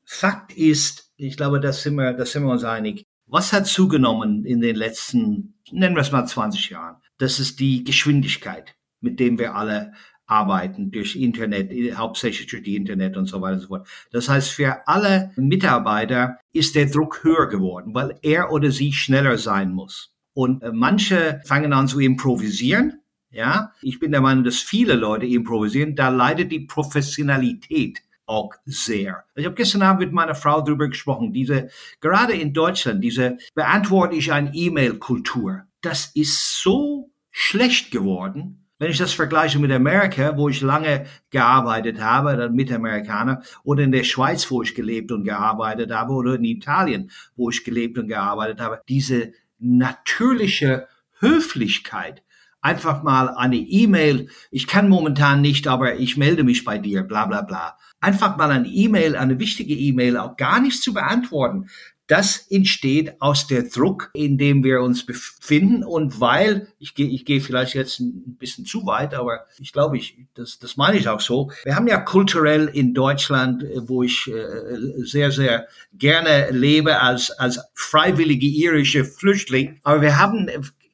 Fakt 0.06 0.54
ist, 0.54 1.12
ich 1.16 1.38
glaube, 1.38 1.60
da 1.60 1.72
sind 1.72 1.96
wir, 1.96 2.26
sind 2.26 2.44
wir 2.44 2.52
uns 2.52 2.64
einig. 2.64 3.06
Was 3.28 3.54
hat 3.54 3.66
zugenommen 3.66 4.46
in 4.46 4.60
den 4.62 4.76
letzten, 4.76 5.56
nennen 5.72 5.96
wir 5.96 6.02
es 6.02 6.12
mal 6.12 6.26
20 6.26 6.70
Jahren? 6.70 6.98
Das 7.18 7.40
ist 7.40 7.60
die 7.60 7.84
Geschwindigkeit, 7.84 8.76
mit 9.00 9.20
dem 9.20 9.40
wir 9.40 9.56
alle 9.56 9.94
arbeiten 10.32 10.92
durch 10.92 11.16
Internet, 11.16 11.72
hauptsächlich 11.98 12.48
durch 12.48 12.64
die 12.64 12.76
Internet 12.76 13.18
und 13.18 13.26
so 13.26 13.42
weiter 13.42 13.56
und 13.56 13.60
so 13.62 13.68
fort. 13.68 13.88
Das 14.12 14.30
heißt, 14.30 14.50
für 14.50 14.88
alle 14.88 15.32
Mitarbeiter 15.36 16.38
ist 16.54 16.76
der 16.76 16.86
Druck 16.86 17.24
höher 17.24 17.48
geworden, 17.48 17.94
weil 17.94 18.18
er 18.22 18.52
oder 18.52 18.72
sie 18.72 18.94
schneller 18.94 19.38
sein 19.38 19.74
muss. 19.74 20.14
Und 20.34 20.64
äh, 20.64 20.72
manche 20.72 21.42
fangen 21.46 21.74
an 21.74 21.88
zu 21.88 22.00
improvisieren. 22.00 23.01
Ja, 23.32 23.72
ich 23.82 24.00
bin 24.00 24.12
der 24.12 24.22
Meinung, 24.22 24.44
dass 24.44 24.58
viele 24.58 24.96
Leute 24.96 25.26
improvisieren. 25.26 25.96
Da 25.96 26.10
leidet 26.10 26.52
die 26.52 26.60
Professionalität 26.62 28.02
auch 28.26 28.52
sehr. 28.66 29.24
Ich 29.36 29.46
habe 29.46 29.56
gestern 29.56 29.82
Abend 29.82 30.02
mit 30.02 30.12
meiner 30.14 30.36
Frau 30.36 30.62
darüber 30.62 30.88
gesprochen, 30.88 31.34
diese, 31.34 31.70
gerade 32.00 32.34
in 32.34 32.54
Deutschland, 32.54 33.04
diese 33.04 33.38
beantworte 33.56 34.16
ich 34.16 34.32
eine 34.32 34.54
E-Mail-Kultur. 34.54 35.64
Das 35.82 36.12
ist 36.14 36.62
so 36.62 37.12
schlecht 37.32 37.92
geworden, 37.92 38.68
wenn 38.80 38.90
ich 38.90 38.98
das 38.98 39.14
vergleiche 39.14 39.60
mit 39.60 39.72
Amerika, 39.72 40.36
wo 40.38 40.50
ich 40.50 40.62
lange 40.62 41.06
gearbeitet 41.30 42.02
habe, 42.02 42.36
dann 42.36 42.56
mit 42.56 42.72
Amerikaner, 42.72 43.44
oder 43.64 43.84
in 43.84 43.92
der 43.92 44.04
Schweiz, 44.04 44.50
wo 44.50 44.64
ich 44.64 44.74
gelebt 44.74 45.12
und 45.12 45.24
gearbeitet 45.24 45.92
habe, 45.92 46.14
oder 46.14 46.36
in 46.36 46.46
Italien, 46.46 47.12
wo 47.36 47.50
ich 47.50 47.64
gelebt 47.64 47.98
und 47.98 48.08
gearbeitet 48.08 48.60
habe, 48.60 48.82
diese 48.90 49.34
natürliche 49.60 50.88
Höflichkeit, 51.20 52.24
einfach 52.62 53.04
mal 53.04 53.30
eine 53.30 53.58
E-Mail, 53.58 54.30
ich 54.52 54.68
kann 54.68 54.90
momentan 54.90 55.42
nicht, 55.42 55.68
aber 55.68 55.96
ich 55.96 56.18
melde 56.18 56.44
mich 56.44 56.64
bei 56.64 56.78
dir, 56.78 57.04
bla 57.04 57.26
bla 57.26 57.42
bla. 57.42 57.78
Einfach 58.00 58.38
mal 58.38 58.50
eine 58.50 58.68
E-Mail, 58.68 59.16
eine 59.16 59.40
wichtige 59.40 59.76
E-Mail 59.76 60.18
auch 60.18 60.38
gar 60.38 60.60
nicht 60.60 60.82
zu 60.82 60.94
beantworten, 60.94 61.68
das 62.12 62.46
entsteht 62.50 63.22
aus 63.22 63.48
der 63.48 63.64
Druck, 63.64 64.12
in 64.14 64.38
dem 64.38 64.66
wir 64.66 64.82
uns 64.82 65.06
befinden 65.06 65.82
und 65.82 66.20
weil, 66.20 66.68
ich 66.78 66.94
gehe 66.94 67.08
ich 67.08 67.24
gehe 67.24 67.40
vielleicht 67.40 67.74
jetzt 67.74 68.02
ein 68.02 68.36
bisschen 68.38 68.66
zu 68.66 68.86
weit, 68.86 69.14
aber 69.14 69.46
ich 69.60 69.72
glaube, 69.72 69.98
ich, 69.98 70.18
das, 70.34 70.60
das 70.60 70.76
meine 70.76 70.98
ich 70.98 71.08
auch 71.08 71.22
so. 71.22 71.52
Wir 71.64 71.78
haben 71.78 71.88
ja 71.88 72.02
kulturell 72.02 72.68
in 72.68 72.94
Deutschland, 72.94 73.64
äh, 73.64 73.88
wo 73.88 74.04
ich 74.04 74.28
äh, 74.28 75.06
sehr, 75.06 75.32
sehr 75.32 75.68
gerne 75.94 76.50
lebe 76.52 77.00
als, 77.00 77.32
als 77.32 77.62
freiwillige 77.76 78.46
irische 78.46 79.06
Flüchtling, 79.06 79.80
aber 79.84 80.02
wir 80.02 80.20
haben 80.20 80.50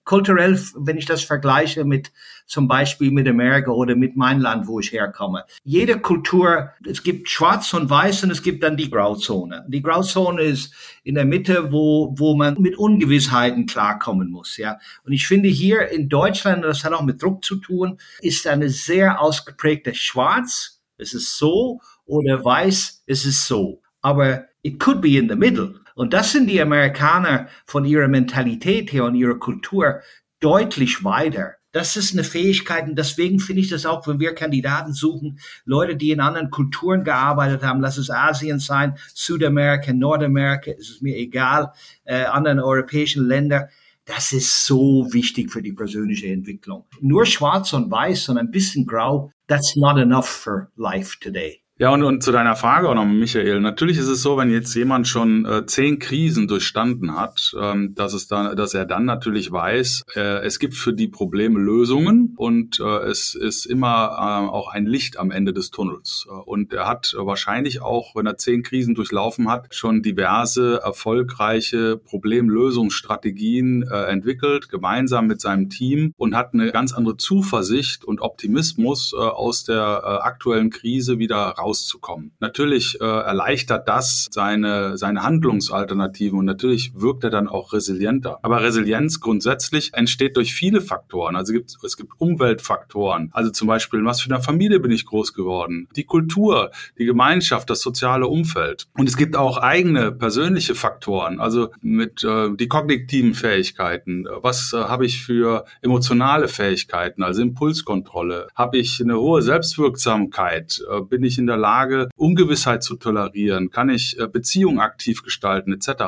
kulturell, 0.07 0.59
wenn 0.75 0.97
ich 0.97 1.05
das 1.05 1.23
vergleiche 1.23 1.85
mit 1.85 2.11
zum 2.47 2.67
Beispiel 2.67 3.11
mit 3.11 3.27
Amerika 3.27 3.71
oder 3.71 3.95
mit 3.95 4.15
meinem 4.15 4.41
Land, 4.41 4.67
wo 4.67 4.79
ich 4.79 4.91
herkomme. 4.91 5.43
Jede 5.63 5.99
Kultur, 5.99 6.71
es 6.89 7.03
gibt 7.03 7.29
Schwarz 7.29 7.73
und 7.73 7.89
Weiß 7.89 8.23
und 8.23 8.31
es 8.31 8.41
gibt 8.41 8.63
dann 8.63 8.77
die 8.77 8.89
Grauzone. 8.89 9.65
Die 9.67 9.81
Grauzone 9.81 10.41
ist 10.41 10.73
in 11.03 11.15
der 11.15 11.25
Mitte, 11.25 11.71
wo, 11.73 12.15
wo 12.17 12.35
man 12.35 12.59
mit 12.59 12.77
Ungewissheiten 12.77 13.65
klarkommen 13.65 14.31
muss, 14.31 14.55
ja. 14.57 14.79
Und 15.03 15.11
ich 15.11 15.27
finde 15.27 15.49
hier 15.49 15.89
in 15.89 16.07
Deutschland, 16.07 16.63
das 16.63 16.83
hat 16.85 16.93
auch 16.93 17.03
mit 17.03 17.21
Druck 17.21 17.43
zu 17.43 17.57
tun, 17.57 17.99
ist 18.21 18.47
eine 18.47 18.69
sehr 18.69 19.21
ausgeprägte 19.21 19.93
Schwarz, 19.93 20.81
es 20.97 21.13
ist 21.13 21.37
so, 21.37 21.81
oder 22.05 22.43
Weiß, 22.43 23.03
es 23.05 23.25
ist 23.25 23.45
so. 23.45 23.81
Aber 24.01 24.45
it 24.63 24.79
could 24.79 25.01
be 25.01 25.17
in 25.17 25.27
the 25.27 25.35
middle. 25.35 25.75
Und 25.97 26.13
das 26.13 26.31
sind 26.31 26.47
die 26.47 26.62
Amerikaner 26.62 27.47
von 27.65 27.83
ihrer 27.83 28.07
Mentalität 28.07 28.93
her 28.93 29.05
und 29.05 29.15
ihrer 29.15 29.39
Kultur 29.39 30.01
deutlich 30.39 31.03
weiter. 31.03 31.55
Das 31.71 31.97
ist 31.97 32.13
eine 32.13 32.23
Fähigkeit 32.23 32.88
und 32.88 32.95
deswegen 32.95 33.39
finde 33.39 33.62
ich 33.62 33.69
das 33.69 33.88
auch, 33.88 34.07
wenn 34.07 34.19
wir 34.19 34.36
Kandidaten 34.36 34.93
suchen, 34.93 35.39
Leute, 35.65 35.95
die 35.95 36.12
in 36.12 36.19
anderen 36.19 36.51
Kulturen 36.51 37.03
gearbeitet 37.03 37.63
haben, 37.63 37.81
lass 37.81 37.97
es 37.97 38.12
Asien 38.12 38.60
sein, 38.60 38.95
Südamerika, 39.15 39.91
Nordamerika, 39.91 40.69
es 40.69 40.89
ist 40.91 41.01
mir 41.01 41.17
egal, 41.17 41.71
äh, 42.03 42.25
anderen 42.25 42.60
europäischen 42.60 43.25
Länder. 43.25 43.69
Das 44.05 44.31
ist 44.33 44.65
so 44.67 45.12
wichtig 45.12 45.51
für 45.51 45.63
die 45.63 45.73
persönliche 45.73 46.27
Entwicklung. 46.27 46.86
Nur 47.01 47.25
schwarz 47.25 47.73
und 47.73 47.89
weiß 47.89 48.29
und 48.29 48.38
ein 48.38 48.51
bisschen 48.51 48.86
grau, 48.86 49.31
that's 49.47 49.75
not 49.75 49.97
enough 49.97 50.27
for 50.27 50.71
life 50.75 51.17
today. 51.19 51.63
Ja, 51.79 51.91
und, 51.91 52.01
und 52.01 52.23
zu 52.23 52.31
deiner 52.31 52.55
Frage 52.55 52.89
auch 52.89 52.95
noch, 52.95 53.05
Michael. 53.05 53.59
Natürlich 53.59 53.99
ist 53.99 54.07
es 54.07 54.23
so, 54.23 54.35
wenn 54.35 54.49
jetzt 54.49 54.73
jemand 54.73 55.07
schon 55.07 55.45
äh, 55.45 55.67
zehn 55.67 55.99
Krisen 55.99 56.47
durchstanden 56.47 57.15
hat, 57.15 57.55
ähm, 57.61 57.93
dass, 57.93 58.13
es 58.13 58.27
dann, 58.27 58.55
dass 58.55 58.73
er 58.73 58.85
dann 58.85 59.05
natürlich 59.05 59.51
weiß, 59.51 60.05
äh, 60.15 60.39
es 60.43 60.57
gibt 60.57 60.73
für 60.73 60.91
die 60.91 61.07
Probleme 61.07 61.59
Lösungen 61.59 62.33
und 62.35 62.79
äh, 62.79 63.03
es 63.05 63.35
ist 63.35 63.67
immer 63.67 64.09
äh, 64.17 64.49
auch 64.49 64.69
ein 64.69 64.87
Licht 64.87 65.19
am 65.19 65.29
Ende 65.29 65.53
des 65.53 65.69
Tunnels. 65.69 66.25
Äh, 66.27 66.31
und 66.31 66.73
er 66.73 66.87
hat 66.87 67.13
wahrscheinlich 67.15 67.83
auch, 67.83 68.15
wenn 68.15 68.25
er 68.25 68.37
zehn 68.37 68.63
Krisen 68.63 68.95
durchlaufen 68.95 69.47
hat, 69.47 69.67
schon 69.75 70.01
diverse 70.01 70.81
erfolgreiche 70.83 71.97
Problemlösungsstrategien 71.97 73.83
äh, 73.83 74.05
entwickelt, 74.05 74.69
gemeinsam 74.69 75.27
mit 75.27 75.41
seinem 75.41 75.69
Team 75.69 76.11
und 76.17 76.35
hat 76.35 76.55
eine 76.55 76.71
ganz 76.71 76.91
andere 76.93 77.17
Zuversicht 77.17 78.03
und 78.03 78.19
Optimismus 78.19 79.13
aus 79.13 79.63
der 79.63 80.25
aktuellen 80.25 80.71
Krise 80.71 81.19
wieder 81.19 81.37
raus 81.49 81.66
rauszukommen. 81.67 82.32
Natürlich 82.39 82.99
äh, 83.01 83.03
erleichtert 83.03 83.88
das 83.88 84.27
seine, 84.32 84.97
seine 84.97 85.23
Handlungsalternativen 85.23 86.39
und 86.39 86.45
natürlich 86.45 86.93
wirkt 86.95 87.23
er 87.23 87.30
dann 87.30 87.47
auch 87.47 87.73
resilienter. 87.73 88.39
Aber 88.41 88.62
Resilienz 88.62 89.19
grundsätzlich 89.19 89.93
entsteht 89.93 90.38
durch 90.38 90.53
viele 90.53 90.82
Faktoren. 90.82 91.36
Also 91.36 91.53
gibt, 91.53 91.75
es 91.84 91.97
gibt 91.97 92.12
Umweltfaktoren. 92.17 93.30
Also 93.34 93.51
zum 93.51 93.67
Beispiel, 93.67 94.03
was 94.06 94.21
für 94.21 94.34
eine 94.34 94.41
Familie 94.41 94.80
bin 94.80 94.91
ich 94.91 95.06
groß 95.06 95.34
geworden? 95.34 95.88
Die 95.95 96.06
Kultur, 96.06 96.71
die 96.97 97.06
Gemeinschaft, 97.06 97.69
das 97.69 97.82
soziale 97.82 98.27
Umfeld. 98.27 98.88
Und 98.97 99.10
es 99.10 99.17
gibt 99.17 99.36
auch 99.36 99.58
eigene 99.58 100.12
persönliche 100.12 100.75
Faktoren. 100.75 101.39
Also 101.39 101.69
mit 101.82 102.23
äh, 102.23 102.49
die 102.56 102.67
kognitiven 102.67 103.34
Fähigkeiten. 103.34 104.25
Was 104.41 104.73
äh, 104.73 104.77
habe 104.77 105.06
ich 105.06 105.23
für 105.23 105.65
emotionale 105.82 106.47
Fähigkeiten? 106.47 107.23
Also 107.23 107.41
Impulskontrolle. 107.41 108.47
Habe 108.56 108.77
ich 108.77 109.01
eine 109.01 109.19
hohe 109.19 109.41
Selbstwirksamkeit? 109.41 110.82
Äh, 110.89 111.01
bin 111.01 111.23
ich 111.23 111.38
in 111.38 111.47
der 111.47 111.56
der 111.57 111.61
Lage, 111.61 112.09
Ungewissheit 112.15 112.83
zu 112.83 112.95
tolerieren? 112.95 113.69
Kann 113.69 113.89
ich 113.89 114.19
äh, 114.19 114.27
Beziehungen 114.27 114.79
aktiv 114.79 115.23
gestalten 115.23 115.73
etc.? 115.73 116.03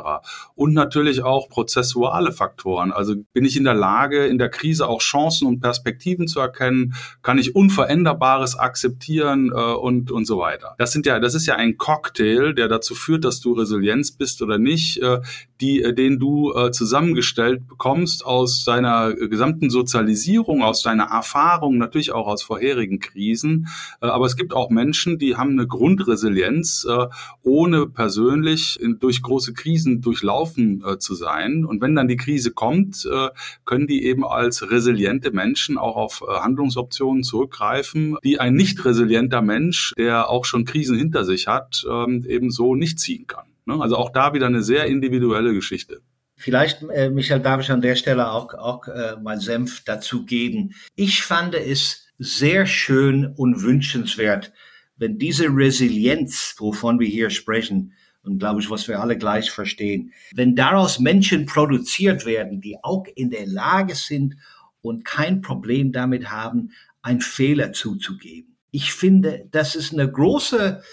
Und 0.55 0.73
natürlich 0.73 1.23
auch 1.23 1.49
prozessuale 1.49 2.31
Faktoren. 2.31 2.91
Also 2.91 3.15
bin 3.33 3.45
ich 3.45 3.57
in 3.57 3.63
der 3.63 3.73
Lage, 3.73 4.25
in 4.25 4.38
der 4.38 4.49
Krise 4.49 4.88
auch 4.88 5.01
Chancen 5.01 5.47
und 5.47 5.59
Perspektiven 5.59 6.27
zu 6.27 6.39
erkennen? 6.39 6.93
Kann 7.21 7.38
ich 7.38 7.55
Unveränderbares 7.55 8.55
akzeptieren 8.57 9.51
äh, 9.53 9.59
und, 9.59 10.12
und 10.12 10.25
so 10.25 10.38
weiter? 10.39 10.75
Das 10.77 10.91
sind 10.91 11.05
ja, 11.05 11.19
das 11.19 11.33
ist 11.33 11.47
ja 11.47 11.55
ein 11.55 11.77
Cocktail, 11.77 12.53
der 12.53 12.67
dazu 12.67 12.93
führt, 12.95 13.25
dass 13.25 13.39
du 13.39 13.53
Resilienz 13.53 14.12
bist 14.12 14.41
oder 14.41 14.57
nicht, 14.59 15.01
äh, 15.01 15.19
die, 15.62 15.81
den 15.93 16.19
du 16.19 16.53
zusammengestellt 16.71 17.67
bekommst 17.67 18.25
aus 18.25 18.63
deiner 18.63 19.13
gesamten 19.13 19.69
Sozialisierung, 19.69 20.63
aus 20.63 20.83
deiner 20.83 21.05
Erfahrung, 21.05 21.77
natürlich 21.77 22.13
auch 22.13 22.27
aus 22.27 22.43
vorherigen 22.43 22.99
Krisen. 22.99 23.67
Aber 23.99 24.25
es 24.25 24.38
gibt 24.38 24.53
auch 24.53 24.69
Menschen, 24.69 25.17
die 25.17 25.35
haben 25.39 25.52
eine 25.52 25.67
Grundresilienz, 25.67 26.86
äh, 26.88 27.08
ohne 27.41 27.88
persönlich 27.88 28.80
durch 28.99 29.21
große 29.21 29.54
Krisen 29.54 30.02
durchlaufen 30.02 30.84
äh, 30.86 30.99
zu 30.99 31.15
sein. 31.15 31.65
Und 31.65 31.82
wenn 31.82 31.95
dann 31.95 32.08
die 32.08 32.17
Krise 32.17 32.52
kommt, 32.52 33.08
äh, 33.12 33.30
können 33.65 33.88
die 33.88 34.04
eben 34.04 34.25
als 34.25 34.69
resiliente 34.69 35.32
Menschen 35.32 35.78
auch 35.78 35.95
auf 35.95 36.21
Handlungsoptionen 36.28 37.23
zurückgreifen, 37.23 38.17
die 38.23 38.39
ein 38.39 38.54
nicht 38.54 38.84
resilienter 38.86 39.41
Mensch, 39.41 39.93
der 39.97 40.30
auch 40.30 40.45
schon 40.45 40.65
Krisen 40.65 40.97
hinter 40.97 41.23
sich 41.23 41.47
hat, 41.47 41.86
ähm, 41.89 42.25
eben 42.28 42.52
so 42.52 42.75
nicht 42.75 42.99
ziehen 42.99 43.25
kann. 43.25 43.47
Ne? 43.65 43.82
Also 43.82 43.95
auch 43.97 44.12
da 44.12 44.34
wieder 44.34 44.47
eine 44.47 44.63
sehr 44.63 44.86
individuelle 44.86 45.54
Geschichte. 45.54 46.02
Vielleicht, 46.36 46.84
äh, 46.84 47.10
Michael, 47.10 47.41
darf 47.41 47.62
ich 47.62 47.69
an 47.69 47.82
der 47.82 47.95
Stelle 47.95 48.32
auch, 48.32 48.54
auch 48.54 48.88
äh, 48.88 49.17
mein 49.21 49.41
Senf 49.41 49.84
dazu 49.84 50.25
geben. 50.25 50.73
Ich 50.95 51.21
fand 51.21 51.54
es 51.54 52.08
sehr 52.17 52.65
schön 52.65 53.34
und 53.36 53.62
wünschenswert, 53.62 54.54
wenn 54.99 55.17
diese 55.17 55.45
Resilienz, 55.45 56.55
wovon 56.59 56.99
wir 56.99 57.07
hier 57.07 57.29
sprechen, 57.29 57.93
und 58.21 58.38
glaube 58.38 58.59
ich, 58.62 58.69
was 58.69 58.88
wir 58.88 58.99
alle 58.99 59.17
gleich 59.17 59.49
verstehen, 59.49 60.13
wenn 60.33 60.55
daraus 60.55 60.99
Menschen 60.99 61.45
produziert 61.45 62.25
werden, 62.25 62.62
die 62.62 62.77
auch 62.83 63.05
in 63.15 63.31
der 63.31 63.47
Lage 63.47 63.95
sind 63.95 64.35
und 64.81 65.05
kein 65.05 65.41
Problem 65.41 65.91
damit 65.91 66.29
haben, 66.29 66.71
einen 67.01 67.21
Fehler 67.21 67.71
zuzugeben. 67.71 68.57
Ich 68.71 68.93
finde, 68.93 69.47
das 69.51 69.75
ist 69.75 69.93
eine 69.93 70.12
große 70.12 70.83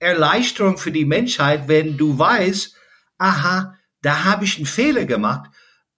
Erleichterung 0.00 0.76
für 0.76 0.90
die 0.90 1.04
Menschheit, 1.04 1.68
wenn 1.68 1.96
du 1.96 2.18
weißt, 2.18 2.76
aha, 3.18 3.78
da 4.02 4.24
habe 4.24 4.44
ich 4.44 4.56
einen 4.56 4.66
Fehler 4.66 5.04
gemacht 5.04 5.50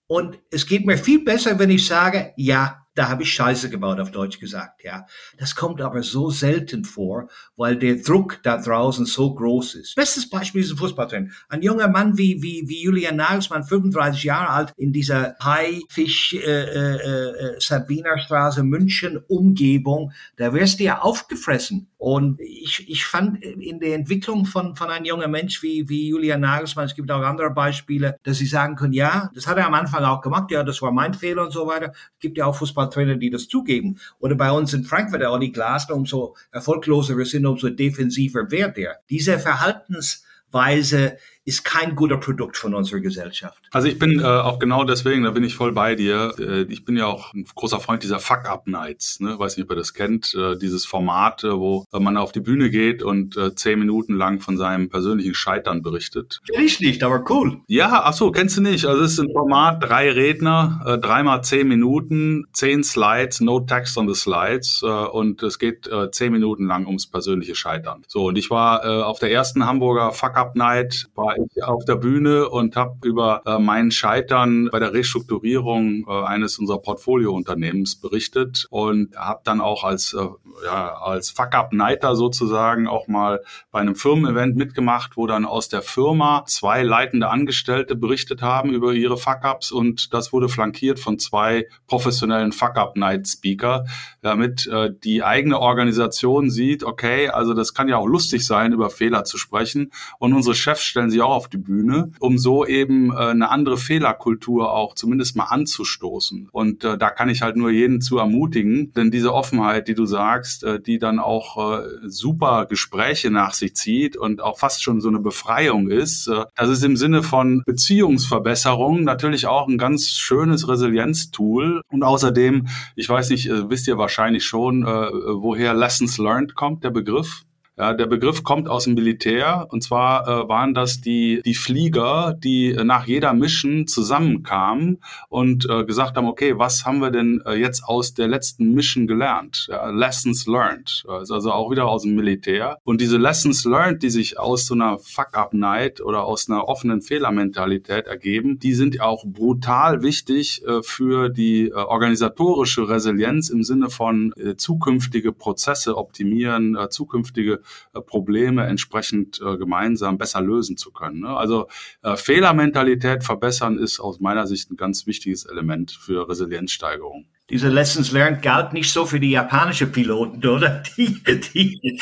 und 0.06 0.38
es 0.50 0.66
geht 0.66 0.84
mir 0.84 0.98
viel 0.98 1.24
besser, 1.24 1.58
wenn 1.58 1.70
ich 1.70 1.86
sage, 1.86 2.34
ja, 2.36 2.83
da 2.94 3.08
habe 3.08 3.22
ich 3.22 3.32
Scheiße 3.32 3.70
gebaut, 3.70 4.00
auf 4.00 4.10
Deutsch 4.10 4.38
gesagt, 4.38 4.84
ja. 4.84 5.06
Das 5.38 5.54
kommt 5.54 5.80
aber 5.80 6.02
so 6.02 6.30
selten 6.30 6.84
vor, 6.84 7.28
weil 7.56 7.76
der 7.76 7.96
Druck 7.96 8.40
da 8.42 8.58
draußen 8.58 9.06
so 9.06 9.34
groß 9.34 9.74
ist. 9.74 9.94
Bestes 9.96 10.28
Beispiel 10.28 10.62
ist 10.62 10.70
ein 10.70 10.76
Fußballtrainer. 10.76 11.30
Ein 11.48 11.62
junger 11.62 11.88
Mann 11.88 12.16
wie, 12.16 12.42
wie, 12.42 12.64
wie 12.66 12.82
Julian 12.82 13.16
Nagelsmann, 13.16 13.64
35 13.64 14.24
Jahre 14.24 14.48
alt, 14.50 14.72
in 14.76 14.92
dieser 14.92 15.34
Haifisch, 15.42 16.34
äh, 16.34 16.38
äh, 16.38 16.96
äh, 16.96 17.60
Sabinerstraße, 17.60 18.62
München 18.62 19.18
Umgebung, 19.28 20.12
da 20.36 20.52
wirst 20.52 20.80
du 20.80 20.84
ja 20.84 21.00
aufgefressen. 21.00 21.88
Und 22.04 22.38
ich, 22.38 22.86
ich 22.86 23.06
fand 23.06 23.42
in 23.42 23.80
der 23.80 23.94
Entwicklung 23.94 24.44
von, 24.44 24.76
von 24.76 24.90
einem 24.90 25.06
jungen 25.06 25.30
Mensch 25.30 25.62
wie, 25.62 25.88
wie 25.88 26.10
Julian 26.10 26.42
Nagelsmann, 26.42 26.84
es 26.84 26.94
gibt 26.94 27.10
auch 27.10 27.22
andere 27.22 27.48
Beispiele, 27.48 28.18
dass 28.24 28.36
sie 28.36 28.44
sagen 28.44 28.76
können, 28.76 28.92
ja, 28.92 29.30
das 29.34 29.46
hat 29.46 29.56
er 29.56 29.66
am 29.66 29.72
Anfang 29.72 30.04
auch 30.04 30.20
gemacht, 30.20 30.50
ja, 30.50 30.62
das 30.64 30.82
war 30.82 30.92
mein 30.92 31.14
Fehler 31.14 31.44
und 31.44 31.50
so 31.50 31.66
weiter. 31.66 31.92
Es 31.94 32.20
gibt 32.20 32.36
ja 32.36 32.44
auch 32.44 32.56
Fußballtrainer, 32.56 33.16
die 33.16 33.30
das 33.30 33.48
zugeben. 33.48 33.98
Oder 34.18 34.34
bei 34.34 34.50
uns 34.50 34.74
in 34.74 34.84
Frankfurt, 34.84 35.22
der 35.22 35.32
Olli 35.32 35.48
Glasner, 35.48 35.94
umso 35.94 36.36
erfolgloser 36.52 37.16
wir 37.16 37.24
sind, 37.24 37.46
umso 37.46 37.70
defensiver 37.70 38.50
wird 38.50 38.76
er. 38.76 38.98
Diese 39.08 39.38
Verhaltensweise 39.38 41.16
ist 41.44 41.64
kein 41.64 41.94
guter 41.94 42.16
Produkt 42.16 42.56
von 42.56 42.74
unserer 42.74 43.00
Gesellschaft. 43.00 43.62
Also 43.70 43.88
ich 43.88 43.98
bin 43.98 44.20
äh, 44.20 44.24
auch 44.24 44.58
genau 44.58 44.84
deswegen, 44.84 45.24
da 45.24 45.30
bin 45.30 45.44
ich 45.44 45.54
voll 45.54 45.72
bei 45.72 45.94
dir. 45.94 46.34
Äh, 46.38 46.62
ich 46.62 46.84
bin 46.84 46.96
ja 46.96 47.06
auch 47.06 47.34
ein 47.34 47.44
großer 47.54 47.80
Freund 47.80 48.02
dieser 48.02 48.18
Fuck-Up-Nights. 48.18 49.20
Ne? 49.20 49.38
Weiß 49.38 49.56
nicht, 49.56 49.64
ob 49.64 49.72
ihr 49.72 49.76
das 49.76 49.92
kennt. 49.92 50.34
Äh, 50.34 50.56
dieses 50.56 50.86
Format, 50.86 51.44
äh, 51.44 51.52
wo 51.52 51.84
man 51.92 52.16
auf 52.16 52.32
die 52.32 52.40
Bühne 52.40 52.70
geht 52.70 53.02
und 53.02 53.36
äh, 53.36 53.54
zehn 53.54 53.78
Minuten 53.78 54.14
lang 54.14 54.40
von 54.40 54.56
seinem 54.56 54.88
persönlichen 54.88 55.34
Scheitern 55.34 55.82
berichtet. 55.82 56.40
Kenn 56.50 56.64
ich 56.64 56.80
nicht, 56.80 57.02
aber 57.02 57.24
cool. 57.30 57.60
Ja, 57.66 58.02
ach 58.04 58.14
so, 58.14 58.30
kennst 58.30 58.56
du 58.56 58.62
nicht. 58.62 58.86
Also 58.86 59.02
es 59.02 59.12
ist 59.12 59.20
ein 59.20 59.32
Format, 59.32 59.82
drei 59.82 60.10
Redner, 60.10 60.82
äh, 60.86 60.98
dreimal 60.98 61.44
zehn 61.44 61.68
Minuten, 61.68 62.46
zehn 62.52 62.82
Slides, 62.82 63.40
no 63.40 63.60
text 63.60 63.98
on 63.98 64.08
the 64.08 64.14
slides 64.14 64.82
äh, 64.82 64.86
und 64.86 65.42
es 65.42 65.58
geht 65.58 65.86
äh, 65.88 66.10
zehn 66.10 66.32
Minuten 66.32 66.66
lang 66.66 66.86
ums 66.86 67.06
persönliche 67.06 67.54
Scheitern. 67.54 68.02
So, 68.08 68.26
und 68.26 68.38
ich 68.38 68.50
war 68.50 68.84
äh, 68.84 69.02
auf 69.02 69.18
der 69.18 69.30
ersten 69.30 69.66
Hamburger 69.66 70.12
Fuck-Up-Night, 70.12 71.08
war 71.14 71.33
ich 71.36 71.64
auf 71.64 71.84
der 71.84 71.96
Bühne 71.96 72.48
und 72.48 72.76
habe 72.76 72.96
über 73.04 73.42
äh, 73.46 73.58
mein 73.58 73.90
Scheitern 73.90 74.68
bei 74.70 74.78
der 74.78 74.92
Restrukturierung 74.92 76.06
äh, 76.08 76.24
eines 76.24 76.58
unserer 76.58 76.78
Portfoliounternehmens 76.78 77.96
berichtet 77.96 78.66
und 78.70 79.16
habe 79.16 79.40
dann 79.44 79.60
auch 79.60 79.84
als 79.84 80.14
äh, 80.14 80.26
ja, 80.64 80.94
als 80.98 81.30
Fuck-Up-Nighter 81.30 82.16
sozusagen 82.16 82.86
auch 82.86 83.08
mal 83.08 83.42
bei 83.70 83.80
einem 83.80 83.96
Firmen-Event 83.96 84.56
mitgemacht, 84.56 85.16
wo 85.16 85.26
dann 85.26 85.44
aus 85.44 85.68
der 85.68 85.82
Firma 85.82 86.44
zwei 86.46 86.82
leitende 86.82 87.28
Angestellte 87.28 87.96
berichtet 87.96 88.42
haben 88.42 88.72
über 88.72 88.92
ihre 88.92 89.16
Fuck-Ups 89.16 89.72
und 89.72 90.14
das 90.14 90.32
wurde 90.32 90.48
flankiert 90.48 90.98
von 90.98 91.18
zwei 91.18 91.66
professionellen 91.86 92.52
Fuck-Up-Night-Speaker, 92.52 93.86
damit 94.22 94.66
äh, 94.66 94.90
die 94.92 95.22
eigene 95.22 95.58
Organisation 95.58 96.50
sieht, 96.50 96.84
okay, 96.84 97.28
also 97.28 97.54
das 97.54 97.74
kann 97.74 97.88
ja 97.88 97.96
auch 97.96 98.06
lustig 98.06 98.46
sein, 98.46 98.72
über 98.72 98.90
Fehler 98.90 99.24
zu 99.24 99.38
sprechen 99.38 99.92
und 100.18 100.32
unsere 100.34 100.54
Chefs 100.54 100.84
stellen 100.84 101.10
sich 101.10 101.22
auch 101.24 101.34
auf 101.34 101.48
die 101.48 101.58
Bühne, 101.58 102.12
um 102.20 102.38
so 102.38 102.66
eben 102.66 103.12
äh, 103.12 103.16
eine 103.16 103.50
andere 103.50 103.76
Fehlerkultur 103.76 104.72
auch 104.72 104.94
zumindest 104.94 105.36
mal 105.36 105.44
anzustoßen. 105.44 106.48
Und 106.52 106.84
äh, 106.84 106.98
da 106.98 107.10
kann 107.10 107.28
ich 107.28 107.42
halt 107.42 107.56
nur 107.56 107.70
jeden 107.70 108.00
zu 108.00 108.18
ermutigen, 108.18 108.92
denn 108.92 109.10
diese 109.10 109.32
Offenheit, 109.32 109.88
die 109.88 109.94
du 109.94 110.06
sagst, 110.06 110.64
äh, 110.64 110.80
die 110.80 110.98
dann 110.98 111.18
auch 111.18 111.78
äh, 111.78 111.82
super 112.06 112.66
Gespräche 112.66 113.30
nach 113.30 113.54
sich 113.54 113.74
zieht 113.74 114.16
und 114.16 114.42
auch 114.42 114.58
fast 114.58 114.82
schon 114.82 115.00
so 115.00 115.08
eine 115.08 115.20
Befreiung 115.20 115.88
ist, 115.88 116.28
äh, 116.28 116.44
das 116.56 116.68
ist 116.68 116.84
im 116.84 116.96
Sinne 116.96 117.22
von 117.22 117.62
Beziehungsverbesserung 117.66 119.04
natürlich 119.04 119.46
auch 119.46 119.68
ein 119.68 119.78
ganz 119.78 120.10
schönes 120.10 120.68
Resilienztool. 120.68 121.82
Und 121.90 122.02
außerdem, 122.02 122.68
ich 122.96 123.08
weiß 123.08 123.30
nicht, 123.30 123.48
äh, 123.48 123.70
wisst 123.70 123.88
ihr 123.88 123.98
wahrscheinlich 123.98 124.44
schon, 124.44 124.82
äh, 124.82 124.86
woher 124.86 125.74
Lessons 125.74 126.18
Learned 126.18 126.54
kommt, 126.54 126.84
der 126.84 126.90
Begriff? 126.90 127.44
Ja, 127.76 127.92
der 127.92 128.06
Begriff 128.06 128.44
kommt 128.44 128.68
aus 128.68 128.84
dem 128.84 128.94
Militär 128.94 129.66
und 129.70 129.82
zwar 129.82 130.28
äh, 130.28 130.48
waren 130.48 130.74
das 130.74 131.00
die, 131.00 131.42
die 131.44 131.56
Flieger, 131.56 132.32
die 132.38 132.72
nach 132.72 133.08
jeder 133.08 133.32
Mission 133.32 133.88
zusammenkamen 133.88 135.02
und 135.28 135.68
äh, 135.68 135.84
gesagt 135.84 136.16
haben, 136.16 136.28
okay, 136.28 136.56
was 136.56 136.84
haben 136.84 137.00
wir 137.00 137.10
denn 137.10 137.42
äh, 137.44 137.54
jetzt 137.54 137.82
aus 137.82 138.14
der 138.14 138.28
letzten 138.28 138.74
Mission 138.74 139.08
gelernt? 139.08 139.66
Ja, 139.68 139.90
Lessons 139.90 140.46
learned. 140.46 141.04
ist 141.22 141.32
also 141.32 141.50
auch 141.50 141.68
wieder 141.72 141.86
aus 141.86 142.02
dem 142.02 142.14
Militär. 142.14 142.78
Und 142.84 143.00
diese 143.00 143.16
Lessons 143.16 143.64
learned, 143.64 144.04
die 144.04 144.10
sich 144.10 144.38
aus 144.38 144.66
so 144.66 144.74
einer 144.74 144.98
Fuck-up-Night 144.98 146.00
oder 146.00 146.22
aus 146.22 146.48
einer 146.48 146.68
offenen 146.68 147.02
Fehlermentalität 147.02 148.06
ergeben, 148.06 148.60
die 148.60 148.74
sind 148.74 149.00
auch 149.00 149.24
brutal 149.26 150.04
wichtig 150.04 150.64
äh, 150.64 150.80
für 150.84 151.28
die 151.28 151.70
äh, 151.70 151.72
organisatorische 151.72 152.88
Resilienz 152.88 153.50
im 153.50 153.64
Sinne 153.64 153.90
von 153.90 154.32
äh, 154.36 154.54
zukünftige 154.54 155.32
Prozesse 155.32 155.96
optimieren, 155.96 156.76
äh, 156.76 156.88
zukünftige 156.88 157.54
äh, 157.54 157.63
Probleme 158.00 158.66
entsprechend 158.66 159.40
äh, 159.40 159.56
gemeinsam 159.56 160.18
besser 160.18 160.40
lösen 160.40 160.76
zu 160.76 160.90
können. 160.90 161.20
Ne? 161.20 161.36
Also 161.36 161.68
äh, 162.02 162.16
Fehlermentalität 162.16 163.24
verbessern 163.24 163.78
ist 163.78 164.00
aus 164.00 164.20
meiner 164.20 164.46
Sicht 164.46 164.70
ein 164.70 164.76
ganz 164.76 165.06
wichtiges 165.06 165.44
Element 165.44 165.92
für 165.92 166.28
Resilienzsteigerung 166.28 167.26
diese 167.50 167.68
Lessons 167.68 168.10
learned 168.10 168.40
galt 168.40 168.72
nicht 168.72 168.90
so 168.90 169.04
für 169.04 169.20
die 169.20 169.30
japanischen 169.30 169.92
Piloten, 169.92 170.46
oder? 170.46 170.82
Die, 170.96 171.22
die, 171.24 172.00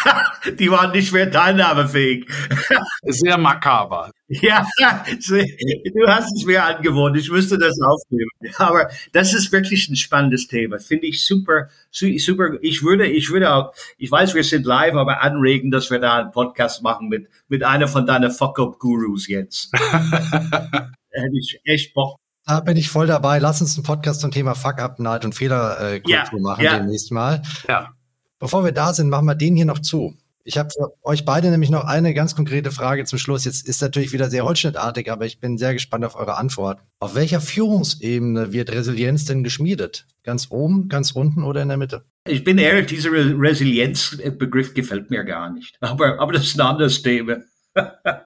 die 0.58 0.70
waren 0.70 0.92
nicht 0.92 1.12
mehr 1.12 1.30
teilnahmefähig. 1.30 2.26
Sehr 3.04 3.38
makaber. 3.38 4.10
Ja, 4.28 4.66
du 4.78 6.06
hast 6.06 6.36
es 6.36 6.44
mir 6.44 6.64
angewohnt. 6.64 7.16
Ich 7.16 7.30
müsste 7.30 7.58
das 7.58 7.80
aufnehmen. 7.80 8.30
Aber 8.58 8.88
das 9.12 9.34
ist 9.34 9.50
wirklich 9.52 9.88
ein 9.88 9.96
spannendes 9.96 10.46
Thema. 10.46 10.78
Finde 10.78 11.06
ich 11.06 11.24
super, 11.24 11.68
super. 11.90 12.58
Ich 12.60 12.82
würde, 12.82 13.06
ich 13.06 13.30
würde 13.30 13.52
auch, 13.52 13.74
ich 13.98 14.10
weiß, 14.10 14.34
wir 14.34 14.44
sind 14.44 14.66
live, 14.66 14.94
aber 14.94 15.22
anregen, 15.22 15.70
dass 15.70 15.90
wir 15.90 15.98
da 15.98 16.18
einen 16.18 16.32
Podcast 16.32 16.82
machen 16.82 17.08
mit, 17.08 17.28
mit 17.48 17.62
einer 17.64 17.88
von 17.88 18.06
deinen 18.06 18.30
Fuck-Up-Gurus 18.30 19.28
jetzt. 19.28 19.72
Hätte 19.74 21.36
ich 21.38 21.60
echt 21.64 21.94
Bock 21.94 22.21
da 22.46 22.60
bin 22.60 22.76
ich 22.76 22.88
voll 22.88 23.06
dabei. 23.06 23.38
Lass 23.38 23.60
uns 23.60 23.76
einen 23.76 23.84
Podcast 23.84 24.20
zum 24.20 24.30
Thema 24.30 24.54
Fuck-Up, 24.54 24.98
Neid 24.98 25.24
und 25.24 25.34
Fehlerkultur 25.34 26.10
ja, 26.10 26.28
machen 26.40 26.64
ja. 26.64 26.78
demnächst 26.78 27.12
mal. 27.12 27.42
Ja. 27.68 27.90
Bevor 28.38 28.64
wir 28.64 28.72
da 28.72 28.92
sind, 28.92 29.08
machen 29.08 29.26
wir 29.26 29.34
den 29.34 29.54
hier 29.54 29.66
noch 29.66 29.78
zu. 29.78 30.16
Ich 30.44 30.58
habe 30.58 30.70
für 30.70 30.92
euch 31.04 31.24
beide 31.24 31.50
nämlich 31.50 31.70
noch 31.70 31.84
eine 31.84 32.14
ganz 32.14 32.34
konkrete 32.34 32.72
Frage 32.72 33.04
zum 33.04 33.18
Schluss. 33.18 33.44
Jetzt 33.44 33.68
ist 33.68 33.80
natürlich 33.80 34.12
wieder 34.12 34.28
sehr 34.28 34.44
holzschnittartig, 34.44 35.10
aber 35.10 35.24
ich 35.24 35.38
bin 35.38 35.56
sehr 35.56 35.72
gespannt 35.72 36.04
auf 36.04 36.16
eure 36.16 36.36
Antwort. 36.36 36.80
Auf 36.98 37.14
welcher 37.14 37.40
Führungsebene 37.40 38.52
wird 38.52 38.72
Resilienz 38.72 39.24
denn 39.24 39.44
geschmiedet? 39.44 40.06
Ganz 40.24 40.48
oben, 40.50 40.88
ganz 40.88 41.12
unten 41.12 41.44
oder 41.44 41.62
in 41.62 41.68
der 41.68 41.76
Mitte? 41.76 42.04
Ich 42.26 42.42
bin 42.42 42.58
ehrlich, 42.58 42.86
dieser 42.86 43.12
Resilienzbegriff 43.12 44.74
gefällt 44.74 45.10
mir 45.10 45.22
gar 45.22 45.52
nicht. 45.52 45.76
Aber, 45.80 46.18
aber 46.18 46.32
das 46.32 46.44
ist 46.44 46.58
ein 46.58 46.66
anderes 46.66 47.02
Thema. 47.02 47.36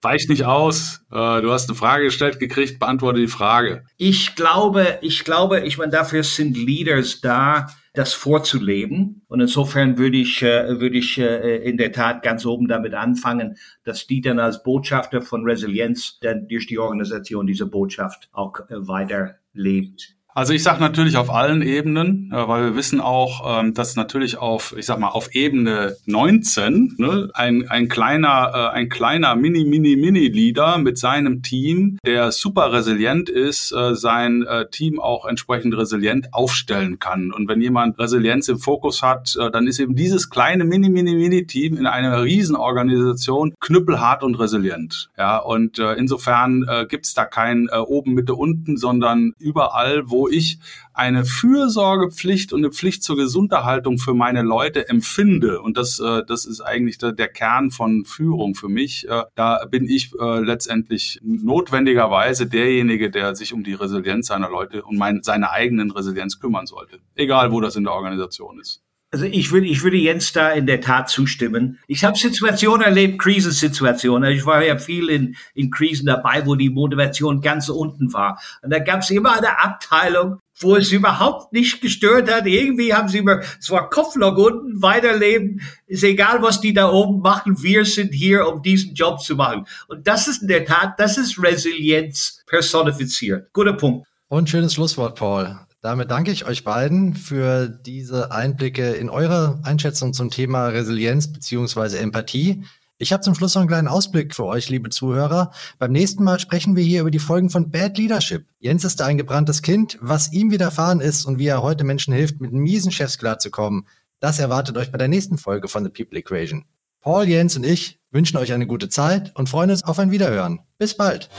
Weich 0.03 0.29
nicht 0.29 0.45
aus. 0.45 1.05
Äh, 1.11 1.41
du 1.41 1.53
hast 1.53 1.69
eine 1.69 1.77
Frage 1.77 2.05
gestellt 2.05 2.39
gekriegt, 2.39 2.79
beantworte 2.79 3.21
die 3.21 3.29
Frage. 3.29 3.85
Ich 3.97 4.35
glaube, 4.35 4.99
ich 5.03 5.25
glaube, 5.25 5.61
ich 5.61 5.79
meine, 5.79 5.93
dafür 5.93 6.23
sind 6.23 6.57
Leaders 6.57 7.21
da, 7.21 7.69
das 7.95 8.13
vorzuleben. 8.13 9.23
Und 9.29 9.41
insofern 9.41 9.99
würde 9.99 10.19
ich, 10.19 10.43
äh, 10.43 10.81
würde 10.81 10.99
ich 10.99 11.19
äh, 11.19 11.57
in 11.59 11.77
der 11.77 11.93
Tat 11.93 12.23
ganz 12.23 12.45
oben 12.45 12.69
damit 12.69 12.95
anfangen, 12.95 13.57
dass 13.85 14.07
die 14.07 14.21
dann 14.21 14.39
als 14.39 14.63
Botschafter 14.63 15.23
von 15.23 15.45
Resilienz 15.45 16.19
dann 16.21 16.49
durch 16.49 16.67
die 16.67 16.79
Organisation 16.79 17.47
diese 17.47 17.67
Botschaft 17.67 18.29
auch 18.33 18.61
weiterlebt. 18.69 20.17
Also 20.37 20.53
ich 20.53 20.63
sage 20.63 20.81
natürlich 20.81 21.17
auf 21.17 21.31
allen 21.31 21.63
Ebenen, 21.63 22.31
äh, 22.31 22.47
weil 22.47 22.65
wir 22.65 22.77
wissen 22.77 23.01
auch, 23.01 23.59
ähm, 23.63 23.73
dass 23.73 23.97
natürlich 23.97 24.37
auf, 24.37 24.75
ich 24.77 24.85
sag 24.85 24.99
mal, 24.99 25.09
auf 25.09 25.35
Ebene 25.35 25.97
19 26.05 26.97
ne, 26.99 27.31
ein, 27.33 27.67
ein 27.71 27.89
kleiner, 27.89 28.53
äh, 28.55 28.77
ein 28.77 28.91
kleiner 28.91 29.35
Mini, 29.35 29.65
Mini, 29.65 29.97
Mini-Leader 29.97 30.77
mit 30.77 30.99
seinem 30.99 31.41
Team, 31.41 31.97
der 32.05 32.33
super 32.33 32.71
resilient 32.71 33.31
ist, 33.31 33.73
äh, 33.73 33.95
sein 33.95 34.45
Team 34.71 35.01
auch 35.01 35.25
entsprechend 35.25 35.75
resilient 35.75 36.35
aufstellen 36.35 36.99
kann. 36.99 37.33
Und 37.33 37.49
wenn 37.49 37.63
jemand 37.63 37.99
Resilienz 37.99 38.49
im 38.49 38.59
Fokus 38.59 39.03
hat, 39.03 39.37
dann 39.53 39.67
ist 39.67 39.79
eben 39.79 39.95
dieses 39.95 40.29
kleine 40.29 40.65
Mini, 40.65 40.91
Mini, 40.91 41.15
Mini-Team 41.15 41.79
in 41.79 41.87
einer 41.87 42.23
Riesenorganisation 42.23 43.55
knüppelhart 43.61 44.23
und 44.23 44.35
resilient. 44.39 45.09
Ja, 45.17 45.39
und 45.39 45.79
insofern 45.79 46.65
gibt 46.89 47.07
es 47.07 47.15
da 47.15 47.25
kein 47.25 47.69
oben, 47.69 48.15
Mitte, 48.15 48.35
unten, 48.35 48.77
sondern 48.77 49.33
überall, 49.39 50.11
wo 50.27 50.29
ich 50.29 50.59
eine 50.93 51.25
Fürsorgepflicht 51.25 52.53
und 52.53 52.61
eine 52.61 52.73
Pflicht 52.73 53.05
zur 53.05 53.17
Gesunderhaltung 53.17 53.99
für 53.99 54.15
meine 54.15 54.43
Leute 54.43 54.89
empfinde. 54.89 55.61
Und 55.61 55.77
das, 55.77 56.01
äh, 56.01 56.23
das 56.27 56.47
ist 56.47 56.61
eigentlich 56.61 56.99
der, 56.99 57.13
der 57.13 57.29
Kern 57.29 57.71
von 57.71 58.05
Führung 58.05 58.55
für 58.55 58.69
mich. 58.69 59.09
Äh, 59.09 59.23
da 59.37 59.65
bin 59.67 59.89
ich 59.89 60.13
äh, 60.19 60.41
letztendlich 60.41 61.21
notwendigerweise 61.23 62.47
derjenige, 62.47 63.11
der 63.11 63.37
sich 63.37 63.53
um 63.53 63.63
die 63.63 63.75
Resilienz 63.75 64.27
seiner 64.27 64.51
Leute 64.51 64.83
und 64.83 64.97
mein, 64.97 65.23
seine 65.23 65.51
eigenen 65.51 65.93
Resilienz 65.93 66.41
kümmern 66.41 66.67
sollte. 66.67 66.99
Egal, 67.15 67.53
wo 67.53 67.61
das 67.61 67.77
in 67.77 67.85
der 67.85 67.93
Organisation 67.93 68.59
ist. 68.59 68.83
Also 69.17 69.29
ich 69.29 69.51
würde, 69.51 69.67
ich 69.67 69.83
würde 69.83 69.97
Jens 69.97 70.35
da 70.35 70.51
in 70.51 70.67
der 70.67 70.83
Tat 70.83 71.09
zustimmen. 71.09 71.79
Ich 71.87 72.05
habe 72.05 72.19
Situationen 72.19 72.83
erlebt, 72.83 73.19
Krisensituationen. 73.19 74.31
Ich 74.31 74.45
war 74.45 74.63
ja 74.63 74.77
viel 74.77 75.09
in, 75.09 75.37
in 75.55 75.71
Krisen 75.71 76.05
dabei, 76.05 76.45
wo 76.45 76.55
die 76.55 76.69
Motivation 76.69 77.41
ganz 77.41 77.71
unten 77.71 78.13
war. 78.13 78.39
Und 78.61 78.69
da 78.69 78.79
gab 78.79 79.01
es 79.01 79.09
immer 79.09 79.39
eine 79.39 79.59
Abteilung, 79.59 80.41
wo 80.59 80.77
es 80.77 80.93
überhaupt 80.93 81.55
nicht 81.55 81.81
gestört 81.81 82.31
hat. 82.31 82.45
Irgendwie 82.45 82.93
haben 82.93 83.09
sie 83.09 83.17
immer, 83.17 83.41
es 83.59 83.71
war 83.71 83.89
Kopflock 83.89 84.37
unten, 84.37 84.83
weiterleben. 84.83 85.63
Ist 85.87 86.05
egal, 86.05 86.43
was 86.43 86.61
die 86.61 86.75
da 86.75 86.91
oben 86.91 87.23
machen. 87.23 87.63
Wir 87.63 87.87
sind 87.87 88.13
hier, 88.13 88.47
um 88.47 88.61
diesen 88.61 88.93
Job 88.93 89.23
zu 89.23 89.35
machen. 89.35 89.65
Und 89.89 90.07
das 90.07 90.29
ist 90.29 90.43
in 90.43 90.49
der 90.49 90.67
Tat, 90.67 91.01
das 91.01 91.17
ist 91.17 91.43
Resilienz 91.43 92.43
personifiziert. 92.47 93.51
Guter 93.55 93.73
Punkt. 93.73 94.07
Und 94.29 94.51
schönes 94.51 94.75
Schlusswort, 94.75 95.19
Paul. 95.19 95.57
Damit 95.87 96.11
danke 96.11 96.33
ich 96.33 96.45
euch 96.45 96.65
beiden 96.65 97.15
für 97.15 97.69
diese 97.69 98.33
Einblicke 98.33 98.95
in 98.95 99.09
eure 99.09 99.61
Einschätzung 99.63 100.13
zum 100.13 100.31
Thema 100.31 100.67
Resilienz 100.67 101.33
beziehungsweise 101.33 102.01
Empathie. 102.01 102.65
Ich 102.99 103.13
habe 103.13 103.23
zum 103.23 103.37
Schluss 103.37 103.55
noch 103.55 103.63
einen 103.63 103.69
kleinen 103.69 103.87
Ausblick 103.87 104.35
für 104.35 104.47
euch, 104.47 104.69
liebe 104.69 104.91
Zuhörer. 104.91 105.53
Beim 105.79 105.93
nächsten 105.93 106.25
Mal 106.25 106.41
sprechen 106.41 106.75
wir 106.75 106.83
hier 106.83 107.03
über 107.03 107.13
die 107.13 107.21
Folgen 107.21 107.51
von 107.51 107.71
Bad 107.71 107.99
Leadership. 107.99 108.47
Jens 108.59 108.83
ist 108.83 109.01
ein 109.01 109.17
gebranntes 109.17 109.63
Kind. 109.63 109.97
Was 110.01 110.33
ihm 110.33 110.51
widerfahren 110.51 111.01
ist 111.01 111.25
und 111.25 111.39
wie 111.39 111.47
er 111.47 111.63
heute 111.63 111.85
Menschen 111.85 112.13
hilft, 112.13 112.41
mit 112.41 112.53
miesen 112.53 112.91
Chefs 112.91 113.17
klarzukommen, 113.17 113.87
das 114.19 114.41
erwartet 114.41 114.77
euch 114.79 114.91
bei 114.91 114.99
der 114.99 115.07
nächsten 115.07 115.39
Folge 115.39 115.69
von 115.69 115.85
The 115.85 115.91
People 115.91 116.19
Equation. 116.19 116.65
Paul, 117.01 117.29
Jens 117.29 117.57
und 117.57 117.65
ich 117.65 118.01
wünschen 118.11 118.39
euch 118.39 118.53
eine 118.53 118.67
gute 118.67 118.89
Zeit 118.89 119.31
und 119.37 119.49
freuen 119.49 119.71
uns 119.71 119.85
auf 119.85 120.01
ein 120.01 120.11
Wiederhören. 120.11 120.63
Bis 120.79 120.97
bald. 120.97 121.31